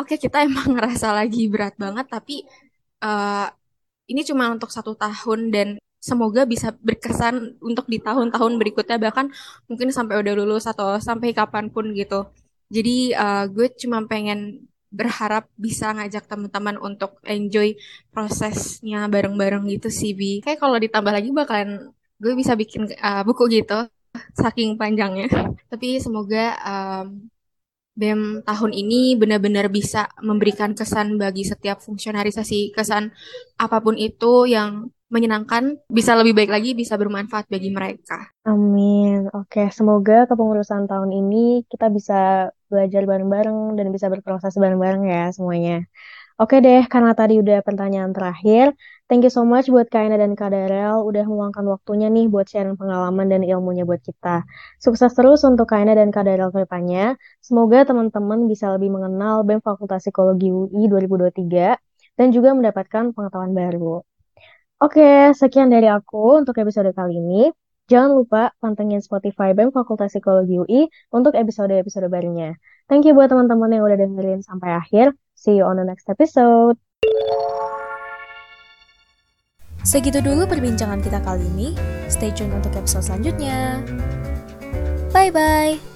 oke 0.01 0.17
okay, 0.17 0.19
kita 0.21 0.41
emang 0.49 0.81
ngerasa 0.81 1.13
lagi 1.13 1.45
berat 1.53 1.77
banget 1.77 2.09
tapi 2.09 2.45
uh, 3.05 3.53
ini 4.11 4.25
cuma 4.27 4.51
untuk 4.51 4.73
satu 4.73 4.97
tahun 4.97 5.53
dan 5.55 5.69
semoga 6.01 6.49
bisa 6.49 6.73
berkesan 6.81 7.61
untuk 7.61 7.85
di 7.93 8.01
tahun-tahun 8.01 8.53
berikutnya 8.57 8.97
bahkan 8.97 9.29
mungkin 9.69 9.93
sampai 9.93 10.19
udah 10.25 10.33
lulus 10.33 10.65
atau 10.65 10.97
sampai 10.97 11.37
kapan 11.37 11.69
pun 11.69 11.93
gitu. 11.93 12.27
Jadi 12.73 13.13
uh, 13.15 13.45
gue 13.53 13.69
cuma 13.77 14.01
pengen 14.09 14.65
berharap 14.91 15.47
bisa 15.55 15.95
ngajak 15.95 16.27
teman-teman 16.27 16.75
untuk 16.83 17.23
enjoy 17.23 17.79
prosesnya 18.11 19.07
bareng-bareng 19.07 19.63
gitu 19.71 19.87
sih 19.93 20.17
Bi. 20.17 20.43
Kayak 20.43 20.59
kalau 20.65 20.77
ditambah 20.81 21.13
lagi 21.15 21.31
bakalan 21.31 21.95
gue 22.19 22.33
bisa 22.35 22.59
bikin 22.59 22.91
uh, 22.99 23.23
buku 23.23 23.61
gitu 23.61 23.87
saking 24.35 24.75
panjangnya. 24.81 25.31
Tapi 25.71 26.03
semoga 26.03 26.59
um, 26.65 27.31
BEM 27.95 28.47
tahun 28.49 28.73
ini 28.73 29.15
benar-benar 29.21 29.69
bisa 29.69 30.09
memberikan 30.25 30.73
kesan 30.73 31.21
bagi 31.21 31.45
setiap 31.45 31.85
fungsionarisasi 31.85 32.73
kesan 32.73 33.13
apa 33.61 33.77
pun 33.83 33.99
itu 33.99 34.49
yang 34.49 34.89
menyenangkan, 35.11 35.77
bisa 35.91 36.15
lebih 36.15 36.39
baik 36.39 36.51
lagi, 36.55 36.71
bisa 36.73 36.95
bermanfaat 36.95 37.51
bagi 37.51 37.75
mereka. 37.75 38.31
Amin. 38.47 39.27
Oke, 39.35 39.69
semoga 39.75 40.31
kepengurusan 40.31 40.87
tahun 40.87 41.11
ini 41.11 41.67
kita 41.67 41.91
bisa 41.91 42.49
belajar 42.71 43.03
bareng-bareng 43.05 43.75
dan 43.75 43.91
bisa 43.91 44.07
berproses 44.07 44.55
bareng-bareng 44.55 45.11
ya 45.11 45.35
semuanya. 45.35 45.85
Oke 46.41 46.65
deh, 46.65 46.89
karena 46.89 47.13
tadi 47.13 47.37
udah 47.37 47.61
pertanyaan 47.61 48.17
terakhir, 48.17 48.73
thank 49.13 49.21
you 49.21 49.29
so 49.29 49.45
much 49.45 49.69
buat 49.69 49.93
Kaina 49.93 50.17
dan 50.17 50.33
Kak 50.33 50.57
Darel 50.57 51.05
udah 51.05 51.29
meluangkan 51.29 51.69
waktunya 51.69 52.09
nih 52.09 52.33
buat 52.33 52.49
sharing 52.49 52.81
pengalaman 52.81 53.29
dan 53.29 53.45
ilmunya 53.45 53.85
buat 53.85 54.01
kita. 54.01 54.49
Sukses 54.81 55.13
terus 55.13 55.45
untuk 55.45 55.69
Kaina 55.69 55.93
dan 55.93 56.09
Kak 56.09 56.25
Darel. 56.25 56.49
Semoga 57.45 57.85
teman-teman 57.85 58.49
bisa 58.49 58.73
lebih 58.73 58.89
mengenal 58.89 59.45
BEM 59.45 59.61
Fakultas 59.61 60.01
Psikologi 60.01 60.49
UI 60.49 60.89
2023 60.89 61.77
dan 62.17 62.33
juga 62.33 62.57
mendapatkan 62.57 63.13
pengetahuan 63.13 63.53
baru. 63.53 64.01
Oke, 64.81 65.37
sekian 65.37 65.69
dari 65.69 65.93
aku 65.93 66.41
untuk 66.41 66.57
episode 66.57 66.89
kali 66.97 67.21
ini. 67.21 67.53
Jangan 67.85 68.17
lupa 68.17 68.57
pantengin 68.65 69.05
Spotify 69.05 69.53
BEM 69.53 69.77
Fakultas 69.77 70.17
Psikologi 70.17 70.57
UI 70.57 70.89
untuk 71.13 71.37
episode-episode 71.37 72.09
barunya. 72.09 72.57
Thank 72.89 73.05
you 73.05 73.13
buat 73.13 73.29
teman-teman 73.29 73.77
yang 73.77 73.85
udah 73.85 73.99
dengerin 74.01 74.41
sampai 74.41 74.73
akhir. 74.73 75.13
See 75.37 75.61
you 75.61 75.69
on 75.69 75.77
the 75.77 75.85
next 75.85 76.09
episode. 76.09 76.81
Segitu 79.85 80.25
dulu 80.25 80.49
perbincangan 80.49 81.05
kita 81.05 81.21
kali 81.21 81.45
ini. 81.57 81.77
Stay 82.09 82.33
tune 82.33 82.53
untuk 82.57 82.73
episode 82.73 83.05
selanjutnya. 83.05 83.85
Bye-bye. 85.13 85.90